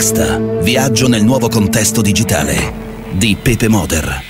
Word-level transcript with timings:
Next. 0.00 0.62
Viaggio 0.62 1.08
nel 1.08 1.22
nuovo 1.22 1.50
contesto 1.50 2.00
digitale 2.00 2.72
di 3.10 3.36
Pepe 3.36 3.68
Moder. 3.68 4.22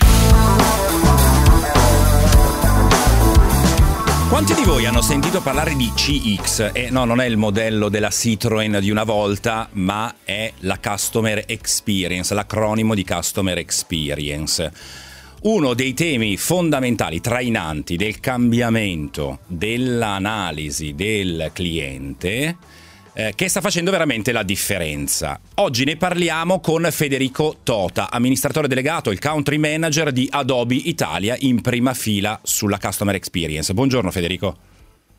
Quanti 4.28 4.54
di 4.54 4.64
voi 4.64 4.86
hanno 4.86 5.00
sentito 5.00 5.40
parlare 5.40 5.76
di 5.76 5.92
CX? 5.94 6.70
E 6.72 6.90
no, 6.90 7.04
non 7.04 7.20
è 7.20 7.26
il 7.26 7.36
modello 7.36 7.88
della 7.88 8.08
Citroën 8.08 8.80
di 8.80 8.90
una 8.90 9.04
volta, 9.04 9.68
ma 9.74 10.12
è 10.24 10.52
la 10.60 10.80
Customer 10.82 11.44
Experience, 11.46 12.34
l'acronimo 12.34 12.96
di 12.96 13.04
Customer 13.04 13.56
Experience. 13.56 14.72
Uno 15.42 15.74
dei 15.74 15.94
temi 15.94 16.36
fondamentali, 16.36 17.20
trainanti 17.20 17.94
del 17.94 18.18
cambiamento, 18.18 19.38
dell'analisi 19.46 20.96
del 20.96 21.50
cliente 21.52 22.56
eh, 23.20 23.32
che 23.34 23.48
sta 23.48 23.60
facendo 23.60 23.90
veramente 23.90 24.32
la 24.32 24.42
differenza. 24.42 25.38
Oggi 25.56 25.84
ne 25.84 25.96
parliamo 25.96 26.60
con 26.60 26.88
Federico 26.90 27.56
Tota, 27.62 28.08
amministratore 28.10 28.66
delegato, 28.66 29.10
il 29.10 29.20
country 29.20 29.58
manager 29.58 30.10
di 30.10 30.26
Adobe 30.30 30.74
Italia 30.74 31.36
in 31.40 31.60
prima 31.60 31.92
fila 31.92 32.38
sulla 32.42 32.78
Customer 32.78 33.14
Experience. 33.14 33.74
Buongiorno 33.74 34.10
Federico. 34.10 34.56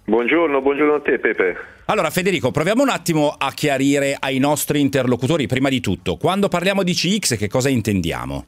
Buongiorno, 0.06 0.62
buongiorno 0.62 0.96
a 0.96 1.02
te 1.02 1.20
Pepe. 1.20 1.56
Allora 1.86 2.10
Federico, 2.10 2.50
proviamo 2.50 2.82
un 2.82 2.90
attimo 2.90 3.36
a 3.38 3.52
chiarire 3.52 4.18
ai 4.20 4.40
nostri 4.40 4.80
interlocutori, 4.80 5.46
prima 5.46 5.70
di 5.70 5.80
tutto, 5.80 6.18
quando 6.18 6.48
parliamo 6.48 6.82
di 6.82 6.94
CX 6.94 7.38
che 7.38 7.48
cosa 7.48 7.70
intendiamo? 7.70 8.46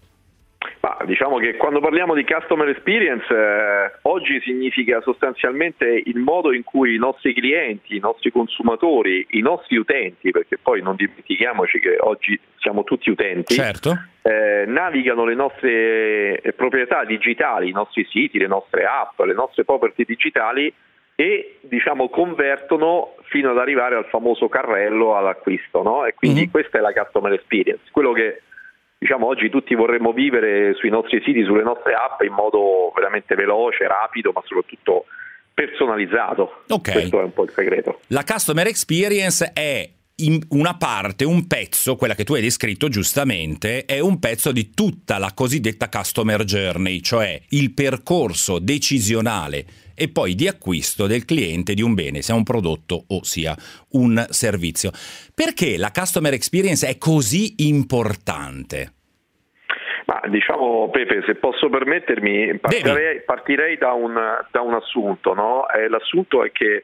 Ma 0.84 0.98
diciamo 1.06 1.38
che 1.38 1.56
quando 1.56 1.80
parliamo 1.80 2.14
di 2.14 2.26
customer 2.26 2.68
experience 2.68 3.26
eh, 3.34 4.00
oggi 4.02 4.42
significa 4.42 5.00
sostanzialmente 5.00 5.86
il 5.86 6.18
modo 6.18 6.52
in 6.52 6.66
cui 6.66 6.96
i 6.96 6.98
nostri 6.98 7.34
clienti, 7.34 7.96
i 7.96 8.00
nostri 8.00 8.34
consumatori, 8.34 9.26
i 9.30 9.40
nostri 9.40 9.78
utenti, 9.78 10.32
perché 10.32 10.58
poi 10.62 10.82
non 10.82 10.98
dimentichiamoci 10.98 11.80
che 11.80 11.96
oggi 12.02 12.38
siamo 12.58 12.84
tutti 12.84 13.10
utenti, 13.10 13.54
certo. 13.54 13.98
eh, 14.24 14.66
navigano 14.68 15.24
le 15.24 15.36
nostre 15.36 16.42
eh, 16.42 16.52
proprietà 16.52 17.06
digitali, 17.06 17.70
i 17.70 17.74
nostri 17.74 18.06
siti, 18.10 18.38
le 18.38 18.48
nostre 18.48 18.84
app, 18.84 19.22
le 19.22 19.34
nostre 19.34 19.64
property 19.64 20.04
digitali 20.04 20.74
e 21.16 21.60
diciamo 21.62 22.10
convertono 22.10 23.16
fino 23.30 23.52
ad 23.52 23.58
arrivare 23.58 23.96
al 23.96 24.08
famoso 24.08 24.50
carrello 24.50 25.16
all'acquisto, 25.16 25.82
no? 25.82 26.06
E 26.06 26.14
quindi 26.14 26.42
mm-hmm. 26.42 26.52
questa 26.52 26.80
è 26.80 26.82
la 26.82 26.92
customer 26.92 27.32
experience, 27.32 27.84
quello 27.90 28.12
che 28.12 28.42
diciamo, 29.04 29.28
oggi 29.28 29.50
tutti 29.50 29.76
vorremmo 29.76 30.14
vivere 30.14 30.74
sui 30.76 30.90
nostri 30.90 31.22
siti, 31.24 31.44
sulle 31.44 31.62
nostre 31.62 31.94
app 31.94 32.22
in 32.22 32.32
modo 32.32 32.92
veramente 32.96 33.36
veloce, 33.36 33.86
rapido, 33.86 34.32
ma 34.34 34.42
soprattutto 34.46 35.06
personalizzato. 35.54 36.64
Okay. 36.70 36.94
Questo 36.94 37.20
è 37.20 37.24
un 37.24 37.34
po' 37.34 37.44
il 37.44 37.50
segreto. 37.50 38.00
La 38.08 38.24
customer 38.26 38.66
experience 38.68 39.52
è 39.54 39.88
una 40.50 40.76
parte, 40.76 41.26
un 41.26 41.48
pezzo, 41.48 41.96
quella 41.96 42.16
che 42.16 42.24
tu 42.24 42.34
hai 42.34 42.42
descritto 42.42 42.88
giustamente, 42.90 43.86
è 43.86 44.00
un 44.00 44.20
pezzo 44.20 44.52
di 44.52 44.72
tutta 44.72 45.18
la 45.18 45.32
cosiddetta 45.34 45.90
customer 45.90 46.44
journey, 46.44 47.02
cioè 47.02 47.40
il 47.50 47.74
percorso 47.74 48.60
decisionale 48.60 49.66
e 49.96 50.10
poi 50.10 50.36
di 50.36 50.48
acquisto 50.48 51.08
del 51.08 51.26
cliente 51.26 51.74
di 51.74 51.82
un 51.82 51.94
bene, 51.94 52.22
sia 52.22 52.36
un 52.36 52.44
prodotto 52.44 53.04
o 53.08 53.24
sia 53.24 53.56
un 53.92 54.24
servizio. 54.30 54.92
Perché 55.34 55.78
la 55.78 55.92
customer 55.92 56.34
experience 56.34 56.88
è 56.88 56.98
così 56.98 57.68
importante? 57.68 58.94
Ma 60.06 60.22
diciamo 60.30 60.90
Pepe, 60.90 61.24
se 61.26 61.36
posso 61.36 61.70
permettermi, 61.70 62.58
partirei, 62.60 63.22
partirei 63.22 63.78
da, 63.78 63.94
un, 63.94 64.14
da, 64.52 64.62
un, 64.62 64.74
assunto. 64.74 65.34
No? 65.34 65.70
Eh, 65.70 65.88
l'assunto 65.88 66.44
è 66.44 66.52
che 66.52 66.84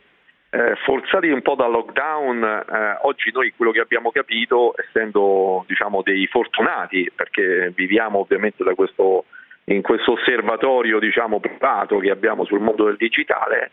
eh, 0.52 0.76
forzati 0.84 1.30
un 1.30 1.42
po' 1.42 1.56
dal 1.56 1.72
lockdown, 1.72 2.44
eh, 2.44 2.98
oggi 3.02 3.32
noi 3.32 3.54
quello 3.56 3.72
che 3.72 3.82
abbiamo 3.82 4.12
capito, 4.12 4.74
essendo 4.78 5.64
diciamo, 5.68 6.02
dei 6.02 6.26
fortunati, 6.28 7.12
perché 7.14 7.72
viviamo 7.76 8.20
ovviamente 8.20 8.64
da 8.64 8.74
questo 8.74 9.26
in 9.66 9.84
questo 9.84 10.14
osservatorio 10.14 10.98
diciamo, 10.98 11.40
privato 11.40 12.00
che 12.00 12.10
abbiamo 12.10 12.44
sul 12.46 12.60
mondo 12.60 12.86
del 12.86 12.98
digitale, 12.98 13.72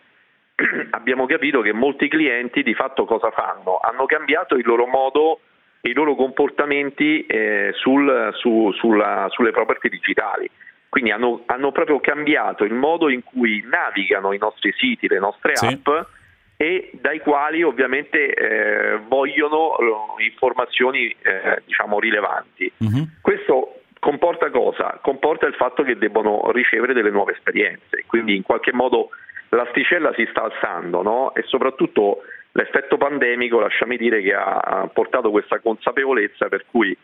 abbiamo 0.91 1.27
capito 1.27 1.63
che 1.63 1.73
molti 1.73 2.09
clienti 2.09 2.63
di 2.63 2.75
fatto 2.75 3.05
cosa 3.05 3.31
fanno? 3.31 3.79
Hanno 3.81 4.05
cambiato 4.07 4.57
il 4.57 4.67
loro 4.67 4.87
modo 4.87 5.41
i 5.83 5.93
loro 5.93 6.17
comportamenti 6.17 7.25
eh, 7.27 7.71
sul, 7.75 8.31
su, 8.35 8.73
sulla, 8.73 9.27
sulle 9.31 9.53
property 9.53 9.89
digitali. 9.89 10.51
Quindi 10.89 11.13
hanno, 11.13 11.43
hanno, 11.47 11.71
proprio 11.71 12.01
cambiato 12.01 12.65
il 12.65 12.73
modo 12.73 13.09
in 13.09 13.23
cui 13.23 13.65
navigano 13.65 14.33
i 14.33 14.39
nostri 14.39 14.73
siti, 14.77 15.07
le 15.07 15.19
nostre 15.19 15.53
app 15.53 15.89
sì. 15.89 16.15
E 16.57 16.91
dai 16.95 17.21
quali 17.21 17.63
ovviamente 17.63 18.33
eh, 18.33 18.99
vogliono 19.07 19.77
eh, 19.77 20.25
informazioni 20.25 21.15
eh, 21.23 21.63
diciamo 21.65 21.99
rilevanti. 21.99 22.73
Mm-hmm. 22.83 23.03
Questo 23.21 23.81
comporta 23.99 24.51
cosa? 24.51 24.99
Comporta 25.03 25.47
il 25.47 25.55
fatto 25.55 25.83
che 25.83 25.99
debbono 25.99 26.51
ricevere 26.53 26.95
delle 26.95 27.11
nuove 27.11 27.33
esperienze, 27.33 28.05
quindi 28.07 28.37
in 28.37 28.43
qualche 28.43 28.73
modo 28.73 29.11
l'asticella 29.51 30.13
si 30.15 30.27
sta 30.31 30.45
alzando 30.45 31.03
no? 31.03 31.35
e 31.35 31.43
soprattutto 31.43 32.23
l'effetto 32.53 32.97
pandemico, 32.97 33.61
lasciami 33.61 33.97
dire, 33.97 34.23
che 34.23 34.35
ha 34.35 34.89
portato 34.93 35.31
questa 35.31 35.61
consapevolezza 35.61 36.49
per 36.49 36.65
cui 36.71 36.97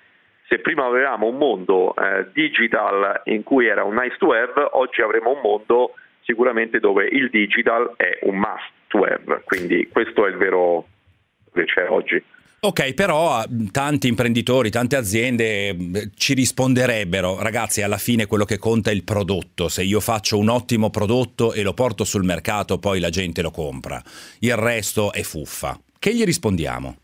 se 0.48 0.58
prima 0.58 0.84
avevamo 0.84 1.26
un 1.26 1.36
mondo 1.36 1.94
eh, 1.94 2.26
digital 2.32 3.22
in 3.24 3.42
cui 3.42 3.66
era 3.66 3.84
un 3.84 3.94
nice 3.94 4.16
to 4.18 4.32
have, 4.32 4.68
oggi 4.72 5.02
avremo 5.02 5.30
un 5.30 5.40
mondo 5.42 5.94
sicuramente 6.24 6.78
dove 6.78 7.06
il 7.06 7.30
digital 7.30 7.94
è 7.96 8.18
un 8.22 8.36
must 8.36 8.70
to 8.88 9.02
have, 9.04 9.42
quindi 9.44 9.88
questo 9.90 10.26
è 10.26 10.30
il 10.30 10.36
vero 10.36 10.86
che 11.52 11.64
c'è 11.64 11.88
oggi. 11.88 12.22
Ok, 12.64 12.94
però 12.94 13.42
tanti 13.72 14.06
imprenditori, 14.06 14.70
tante 14.70 14.94
aziende 14.94 16.10
ci 16.14 16.32
risponderebbero, 16.32 17.42
ragazzi, 17.42 17.82
alla 17.82 17.98
fine 17.98 18.26
quello 18.26 18.44
che 18.44 18.56
conta 18.58 18.90
è 18.90 18.94
il 18.94 19.02
prodotto. 19.02 19.68
Se 19.68 19.82
io 19.82 19.98
faccio 19.98 20.38
un 20.38 20.48
ottimo 20.48 20.88
prodotto 20.88 21.52
e 21.52 21.62
lo 21.62 21.74
porto 21.74 22.04
sul 22.04 22.22
mercato, 22.22 22.78
poi 22.78 23.00
la 23.00 23.10
gente 23.10 23.42
lo 23.42 23.50
compra. 23.50 24.00
Il 24.38 24.54
resto 24.54 25.12
è 25.12 25.22
fuffa. 25.22 25.76
Che 25.98 26.14
gli 26.14 26.22
rispondiamo? 26.22 26.98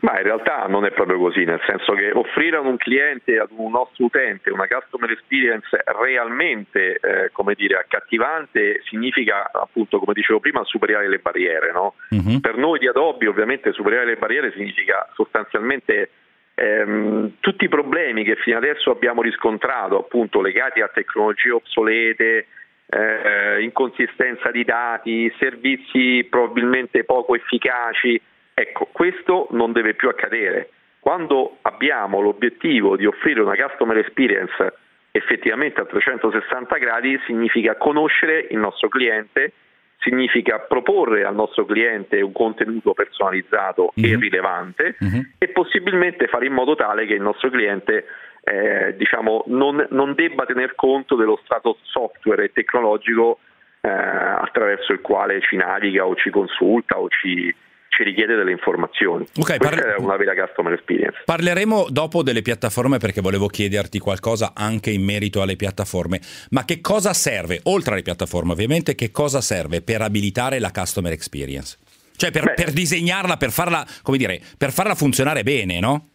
Ma 0.00 0.16
in 0.16 0.22
realtà 0.22 0.66
non 0.66 0.86
è 0.86 0.92
proprio 0.92 1.18
così, 1.18 1.44
nel 1.44 1.60
senso 1.66 1.92
che 1.92 2.10
offrire 2.12 2.56
a 2.56 2.60
un 2.60 2.76
cliente, 2.78 3.38
ad 3.38 3.50
un 3.50 3.70
nostro 3.70 4.06
utente, 4.06 4.50
una 4.50 4.66
customer 4.66 5.10
experience 5.10 5.68
realmente 6.00 6.98
eh, 7.00 7.30
come 7.32 7.54
dire, 7.54 7.76
accattivante 7.76 8.80
significa 8.84 9.50
appunto, 9.52 9.98
come 9.98 10.14
dicevo 10.14 10.40
prima, 10.40 10.64
superare 10.64 11.08
le 11.08 11.18
barriere. 11.18 11.72
No? 11.72 11.94
Uh-huh. 12.10 12.40
Per 12.40 12.56
noi 12.56 12.78
di 12.78 12.88
Adobe 12.88 13.28
ovviamente 13.28 13.72
superare 13.72 14.06
le 14.06 14.16
barriere 14.16 14.52
significa 14.52 15.06
sostanzialmente 15.12 16.10
ehm, 16.54 17.32
tutti 17.40 17.64
i 17.64 17.68
problemi 17.68 18.24
che 18.24 18.36
fino 18.36 18.56
adesso 18.56 18.90
abbiamo 18.90 19.20
riscontrato, 19.20 19.98
appunto 19.98 20.40
legati 20.40 20.80
a 20.80 20.88
tecnologie 20.88 21.50
obsolete, 21.50 22.46
eh, 22.90 23.62
inconsistenza 23.62 24.50
di 24.50 24.64
dati, 24.64 25.32
servizi 25.38 26.26
probabilmente 26.28 27.04
poco 27.04 27.34
efficaci, 27.34 28.20
Ecco, 28.60 28.88
questo 28.92 29.46
non 29.52 29.72
deve 29.72 29.94
più 29.94 30.10
accadere. 30.10 30.68
Quando 31.00 31.56
abbiamo 31.62 32.20
l'obiettivo 32.20 32.94
di 32.94 33.06
offrire 33.06 33.40
una 33.40 33.56
customer 33.56 33.96
experience 33.96 34.74
effettivamente 35.12 35.80
a 35.80 35.86
360 35.86 36.76
gradi, 36.76 37.18
significa 37.24 37.76
conoscere 37.76 38.48
il 38.50 38.58
nostro 38.58 38.90
cliente, 38.90 39.54
significa 40.00 40.58
proporre 40.58 41.24
al 41.24 41.34
nostro 41.34 41.64
cliente 41.64 42.20
un 42.20 42.32
contenuto 42.32 42.92
personalizzato 42.92 43.94
mm-hmm. 43.98 44.10
e 44.10 44.14
mhm. 44.14 44.20
rilevante 44.20 44.96
mm-hmm. 45.02 45.20
e 45.38 45.48
possibilmente 45.48 46.26
fare 46.26 46.44
in 46.44 46.52
modo 46.52 46.74
tale 46.74 47.06
che 47.06 47.14
il 47.14 47.22
nostro 47.22 47.48
cliente 47.48 48.04
eh, 48.44 48.94
diciamo, 48.94 49.44
non, 49.46 49.86
non, 49.88 50.12
debba 50.12 50.44
tener 50.44 50.74
conto 50.74 51.16
dello 51.16 51.40
stato 51.44 51.78
software 51.80 52.44
e 52.44 52.52
tecnologico 52.52 53.38
eh, 53.80 53.88
attraverso 53.88 54.92
il 54.92 55.00
quale 55.00 55.40
ci 55.40 55.56
naviga 55.56 56.04
o 56.04 56.14
ci 56.14 56.28
consulta 56.28 56.98
o 56.98 57.08
ci, 57.08 57.54
ci 57.90 58.04
richiede 58.04 58.34
delle 58.36 58.52
informazioni. 58.52 59.26
Okay, 59.36 59.58
è 59.58 59.96
una 59.98 60.16
vera 60.16 60.34
customer 60.34 60.72
experience. 60.72 61.22
Parleremo 61.24 61.88
dopo 61.90 62.22
delle 62.22 62.40
piattaforme 62.40 62.98
perché 62.98 63.20
volevo 63.20 63.48
chiederti 63.48 63.98
qualcosa 63.98 64.52
anche 64.54 64.90
in 64.90 65.02
merito 65.02 65.42
alle 65.42 65.56
piattaforme. 65.56 66.20
Ma 66.50 66.64
che 66.64 66.80
cosa 66.80 67.12
serve, 67.12 67.60
oltre 67.64 67.94
alle 67.94 68.02
piattaforme 68.02 68.52
ovviamente, 68.52 68.94
che 68.94 69.10
cosa 69.10 69.40
serve 69.40 69.82
per 69.82 70.02
abilitare 70.02 70.58
la 70.58 70.70
customer 70.70 71.12
experience? 71.12 71.78
Cioè 72.16 72.30
per, 72.30 72.52
per 72.54 72.70
disegnarla, 72.70 73.36
per 73.36 73.50
farla, 73.50 73.84
come 74.02 74.18
dire, 74.18 74.40
per 74.56 74.72
farla 74.72 74.94
funzionare 74.94 75.42
bene, 75.42 75.80
no? 75.80 76.09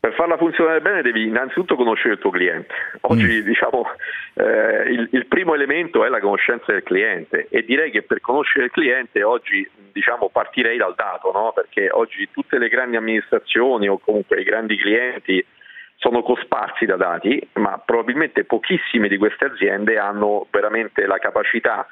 Per 0.00 0.14
farla 0.14 0.38
funzionare 0.38 0.80
bene 0.80 1.02
devi 1.02 1.26
innanzitutto 1.26 1.76
conoscere 1.76 2.14
il 2.14 2.20
tuo 2.20 2.30
cliente. 2.30 2.72
Oggi 3.02 3.42
mm. 3.42 3.44
diciamo, 3.44 3.84
eh, 4.32 4.90
il, 4.92 5.08
il, 5.12 5.26
primo 5.26 5.54
elemento 5.54 6.06
è 6.06 6.08
la 6.08 6.20
conoscenza 6.20 6.72
del 6.72 6.82
cliente 6.82 7.48
e 7.50 7.62
direi 7.66 7.90
che 7.90 8.00
per 8.00 8.22
conoscere 8.22 8.64
il 8.64 8.70
cliente 8.70 9.22
oggi 9.22 9.68
diciamo, 9.92 10.30
partirei 10.30 10.78
dal 10.78 10.94
dato, 10.94 11.30
no? 11.32 11.52
perché 11.54 11.90
oggi 11.90 12.30
tutte 12.32 12.56
le 12.56 12.68
grandi 12.68 12.96
amministrazioni 12.96 13.88
o 13.88 13.98
comunque 13.98 14.40
i 14.40 14.44
grandi 14.44 14.78
clienti 14.78 15.44
sono 15.96 16.22
cosparsi 16.22 16.86
da 16.86 16.96
dati, 16.96 17.46
ma 17.54 17.76
probabilmente 17.84 18.44
pochissime 18.44 19.06
di 19.06 19.18
queste 19.18 19.44
aziende 19.44 19.98
hanno 19.98 20.46
veramente 20.50 21.04
la 21.04 21.18
capacità 21.18 21.86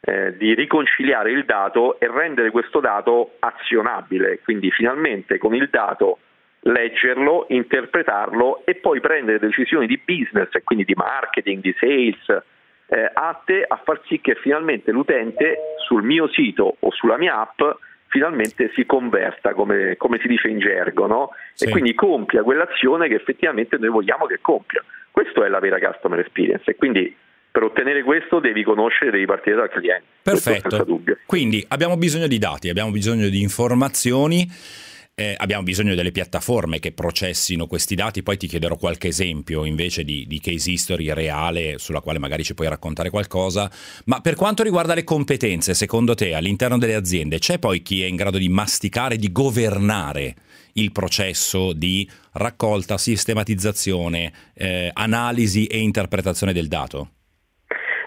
eh, 0.00 0.36
di 0.36 0.52
riconciliare 0.54 1.30
il 1.30 1.44
dato 1.44 2.00
e 2.00 2.10
rendere 2.10 2.50
questo 2.50 2.80
dato 2.80 3.36
azionabile, 3.38 4.40
quindi 4.42 4.68
finalmente 4.72 5.38
con 5.38 5.54
il 5.54 5.68
dato 5.70 6.18
leggerlo, 6.62 7.46
interpretarlo 7.48 8.62
e 8.64 8.76
poi 8.76 9.00
prendere 9.00 9.38
decisioni 9.38 9.86
di 9.86 10.00
business 10.04 10.48
e 10.52 10.62
quindi 10.62 10.84
di 10.84 10.94
marketing, 10.94 11.60
di 11.60 11.74
sales, 11.78 12.42
eh, 12.86 13.10
atte 13.12 13.64
a 13.66 13.80
far 13.82 14.00
sì 14.06 14.20
che 14.20 14.34
finalmente 14.36 14.92
l'utente 14.92 15.56
sul 15.86 16.02
mio 16.02 16.28
sito 16.28 16.76
o 16.78 16.90
sulla 16.92 17.16
mia 17.16 17.40
app 17.40 17.60
finalmente 18.06 18.70
si 18.74 18.84
converta, 18.84 19.54
come, 19.54 19.96
come 19.96 20.18
si 20.20 20.28
dice 20.28 20.48
in 20.48 20.58
gergo, 20.58 21.06
no? 21.06 21.30
sì. 21.54 21.64
e 21.64 21.70
quindi 21.70 21.94
compia 21.94 22.42
quell'azione 22.42 23.08
che 23.08 23.14
effettivamente 23.14 23.78
noi 23.78 23.88
vogliamo 23.88 24.26
che 24.26 24.38
compia. 24.40 24.84
Questa 25.10 25.44
è 25.44 25.48
la 25.48 25.58
vera 25.58 25.78
customer 25.78 26.18
experience 26.18 26.70
e 26.70 26.76
quindi 26.76 27.16
per 27.50 27.62
ottenere 27.64 28.02
questo 28.02 28.38
devi 28.38 28.62
conoscere, 28.62 29.10
devi 29.10 29.24
partire 29.24 29.56
dal 29.56 29.70
cliente. 29.70 30.04
Perfetto. 30.22 31.00
Quindi 31.26 31.64
abbiamo 31.68 31.96
bisogno 31.96 32.26
di 32.26 32.38
dati, 32.38 32.68
abbiamo 32.68 32.90
bisogno 32.90 33.28
di 33.28 33.40
informazioni 33.40 34.46
eh, 35.14 35.34
abbiamo 35.36 35.62
bisogno 35.62 35.94
delle 35.94 36.10
piattaforme 36.10 36.78
che 36.78 36.92
processino 36.92 37.66
questi 37.66 37.94
dati, 37.94 38.22
poi 38.22 38.38
ti 38.38 38.46
chiederò 38.46 38.76
qualche 38.76 39.08
esempio 39.08 39.64
invece 39.64 40.04
di, 40.04 40.26
di 40.26 40.40
case 40.40 40.70
history 40.70 41.12
reale 41.12 41.78
sulla 41.78 42.00
quale 42.00 42.18
magari 42.18 42.44
ci 42.44 42.54
puoi 42.54 42.68
raccontare 42.68 43.10
qualcosa, 43.10 43.70
ma 44.06 44.20
per 44.20 44.36
quanto 44.36 44.62
riguarda 44.62 44.94
le 44.94 45.04
competenze, 45.04 45.74
secondo 45.74 46.14
te 46.14 46.34
all'interno 46.34 46.78
delle 46.78 46.94
aziende 46.94 47.38
c'è 47.38 47.58
poi 47.58 47.82
chi 47.82 48.02
è 48.02 48.06
in 48.06 48.16
grado 48.16 48.38
di 48.38 48.48
masticare, 48.48 49.16
di 49.16 49.30
governare 49.30 50.34
il 50.74 50.92
processo 50.92 51.74
di 51.74 52.08
raccolta, 52.32 52.96
sistematizzazione, 52.96 54.32
eh, 54.54 54.90
analisi 54.94 55.66
e 55.66 55.78
interpretazione 55.78 56.54
del 56.54 56.68
dato? 56.68 57.10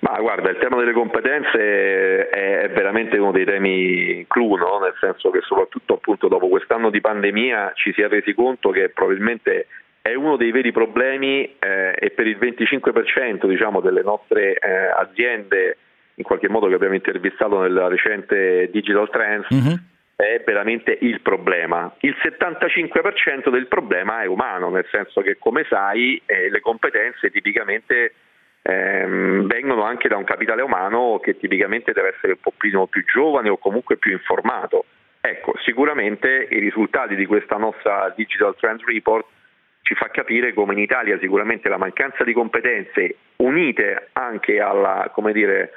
Ma 0.07 0.19
guarda, 0.19 0.51
il 0.51 0.59
tema 0.59 0.77
delle 0.77 0.91
competenze 0.91 2.29
è 2.29 2.69
veramente 2.69 3.17
uno 3.17 3.31
dei 3.31 3.43
temi 3.43 4.23
clou, 4.27 4.55
no? 4.55 4.77
nel 4.77 4.93
senso 4.99 5.31
che 5.31 5.41
soprattutto 5.41 5.95
appunto 5.95 6.27
dopo 6.27 6.47
quest'anno 6.47 6.91
di 6.91 7.01
pandemia 7.01 7.71
ci 7.73 7.91
si 7.91 8.03
è 8.03 8.07
resi 8.07 8.35
conto 8.35 8.69
che 8.69 8.89
probabilmente 8.89 9.65
è 10.03 10.13
uno 10.13 10.35
dei 10.37 10.51
veri 10.51 10.71
problemi 10.71 11.55
eh, 11.57 11.95
e 11.97 12.11
per 12.11 12.27
il 12.27 12.37
25% 12.37 13.47
diciamo, 13.47 13.81
delle 13.81 14.03
nostre 14.03 14.53
eh, 14.53 14.91
aziende, 14.95 15.77
in 16.15 16.23
qualche 16.23 16.49
modo 16.49 16.67
che 16.67 16.75
abbiamo 16.75 16.93
intervistato 16.93 17.59
nella 17.59 17.87
recente 17.87 18.69
Digital 18.71 19.09
Trends, 19.09 19.47
mm-hmm. 19.51 19.75
è 20.17 20.43
veramente 20.45 20.95
il 21.01 21.19
problema. 21.21 21.91
Il 22.01 22.15
75% 22.21 23.49
del 23.49 23.65
problema 23.65 24.21
è 24.21 24.27
umano, 24.27 24.69
nel 24.69 24.85
senso 24.91 25.21
che 25.21 25.37
come 25.39 25.65
sai 25.67 26.21
eh, 26.27 26.51
le 26.51 26.59
competenze 26.59 27.31
tipicamente 27.31 28.13
ehm, 28.67 29.45
vengono 29.45 29.83
anche 29.83 30.07
da 30.07 30.17
un 30.17 30.23
capitale 30.23 30.63
umano 30.63 31.19
che 31.21 31.37
tipicamente 31.37 31.93
deve 31.93 32.15
essere 32.15 32.33
un 32.33 32.39
po' 32.41 32.53
più, 32.57 33.03
giovane 33.05 33.49
o 33.49 33.57
comunque 33.57 33.97
più 33.97 34.11
informato. 34.11 34.85
Ecco, 35.21 35.53
sicuramente 35.63 36.47
i 36.49 36.59
risultati 36.59 37.15
di 37.15 37.25
questa 37.25 37.57
nostra 37.57 38.11
Digital 38.15 38.55
Trends 38.57 38.83
Report 38.85 39.25
ci 39.81 39.93
fa 39.93 40.09
capire 40.09 40.53
come 40.53 40.73
in 40.73 40.79
Italia 40.79 41.17
sicuramente 41.19 41.69
la 41.69 41.77
mancanza 41.77 42.23
di 42.23 42.33
competenze 42.33 43.17
unite 43.37 44.09
anche 44.13 44.59
alla, 44.59 45.11
come 45.13 45.31
dire, 45.31 45.71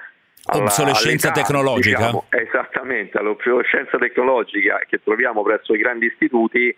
Obsolescenza 0.50 1.31
tecnologica. 1.31 1.99
Diciamo, 1.99 2.25
esattamente, 2.31 3.19
all'obsolescenza 3.19 3.99
tecnologica 3.99 4.81
che 4.88 5.02
troviamo 5.02 5.43
presso 5.43 5.75
i 5.75 5.79
grandi 5.79 6.06
istituti, 6.06 6.75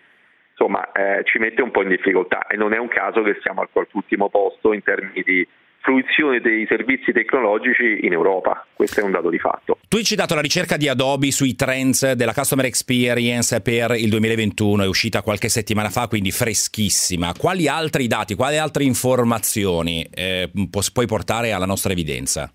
insomma, 0.49 0.91
eh, 0.91 1.23
ci 1.23 1.37
mette 1.37 1.61
un 1.61 1.71
po' 1.71 1.81
in 1.81 1.87
difficoltà 1.87 2.47
e 2.47 2.57
non 2.57 2.73
è 2.73 2.77
un 2.77 2.89
caso 2.89 3.21
che 3.21 3.37
siamo 3.41 3.61
al 3.61 3.69
quarto 3.71 3.95
ultimo 3.95 4.27
posto 4.27 4.73
in 4.73 4.83
termini 4.83 5.21
di 5.21 5.47
fruizione 5.81 6.39
dei 6.39 6.65
servizi 6.67 7.11
tecnologici 7.11 7.99
in 8.05 8.13
Europa. 8.13 8.65
Questo 8.73 9.01
è 9.01 9.03
un 9.03 9.11
dato 9.11 9.29
di 9.29 9.39
fatto. 9.39 9.77
Tu 9.87 9.97
hai 9.97 10.03
citato 10.03 10.35
la 10.35 10.41
ricerca 10.41 10.77
di 10.77 10.87
Adobe 10.87 11.31
sui 11.31 11.55
trends 11.55 12.13
della 12.13 12.33
Customer 12.33 12.65
Experience 12.65 13.61
per 13.61 13.91
il 13.91 14.09
2021, 14.09 14.83
è 14.83 14.87
uscita 14.87 15.21
qualche 15.21 15.49
settimana 15.49 15.89
fa, 15.89 16.07
quindi 16.07 16.31
freschissima. 16.31 17.33
Quali 17.37 17.67
altri 17.67 18.07
dati, 18.07 18.35
quali 18.35 18.57
altre 18.57 18.83
informazioni 18.83 20.07
eh, 20.13 20.49
puoi 20.69 21.05
portare 21.07 21.51
alla 21.51 21.65
nostra 21.65 21.91
evidenza? 21.91 22.51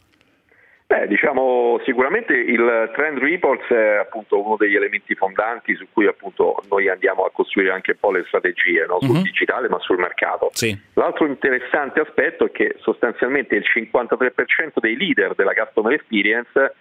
Beh, 0.88 1.08
diciamo 1.08 1.80
sicuramente 1.84 2.32
il 2.32 2.90
Trend 2.94 3.18
Reports 3.18 3.66
è 3.70 3.96
appunto 3.96 4.40
uno 4.40 4.54
degli 4.56 4.76
elementi 4.76 5.16
fondanti 5.16 5.74
su 5.74 5.86
cui 5.92 6.06
appunto 6.06 6.62
noi 6.70 6.88
andiamo 6.88 7.24
a 7.24 7.30
costruire 7.32 7.72
anche 7.72 7.92
un 7.92 7.98
po' 7.98 8.12
le 8.12 8.22
strategie 8.28 8.86
no? 8.86 8.98
sul 9.00 9.16
uh-huh. 9.16 9.22
digitale 9.22 9.68
ma 9.68 9.80
sul 9.80 9.98
mercato. 9.98 10.50
Sì. 10.52 10.78
L'altro 10.92 11.26
interessante 11.26 11.98
aspetto 11.98 12.44
è 12.44 12.52
che 12.52 12.76
sostanzialmente 12.78 13.56
il 13.56 13.64
53% 13.66 14.78
dei 14.78 14.96
leader 14.96 15.34
della 15.34 15.54
customer 15.54 15.92
experience 15.92 16.74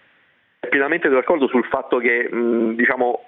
è 0.60 0.68
pienamente 0.68 1.08
d'accordo 1.08 1.48
sul 1.48 1.64
fatto 1.64 1.98
che 1.98 2.28
mh, 2.30 2.76
diciamo, 2.76 3.26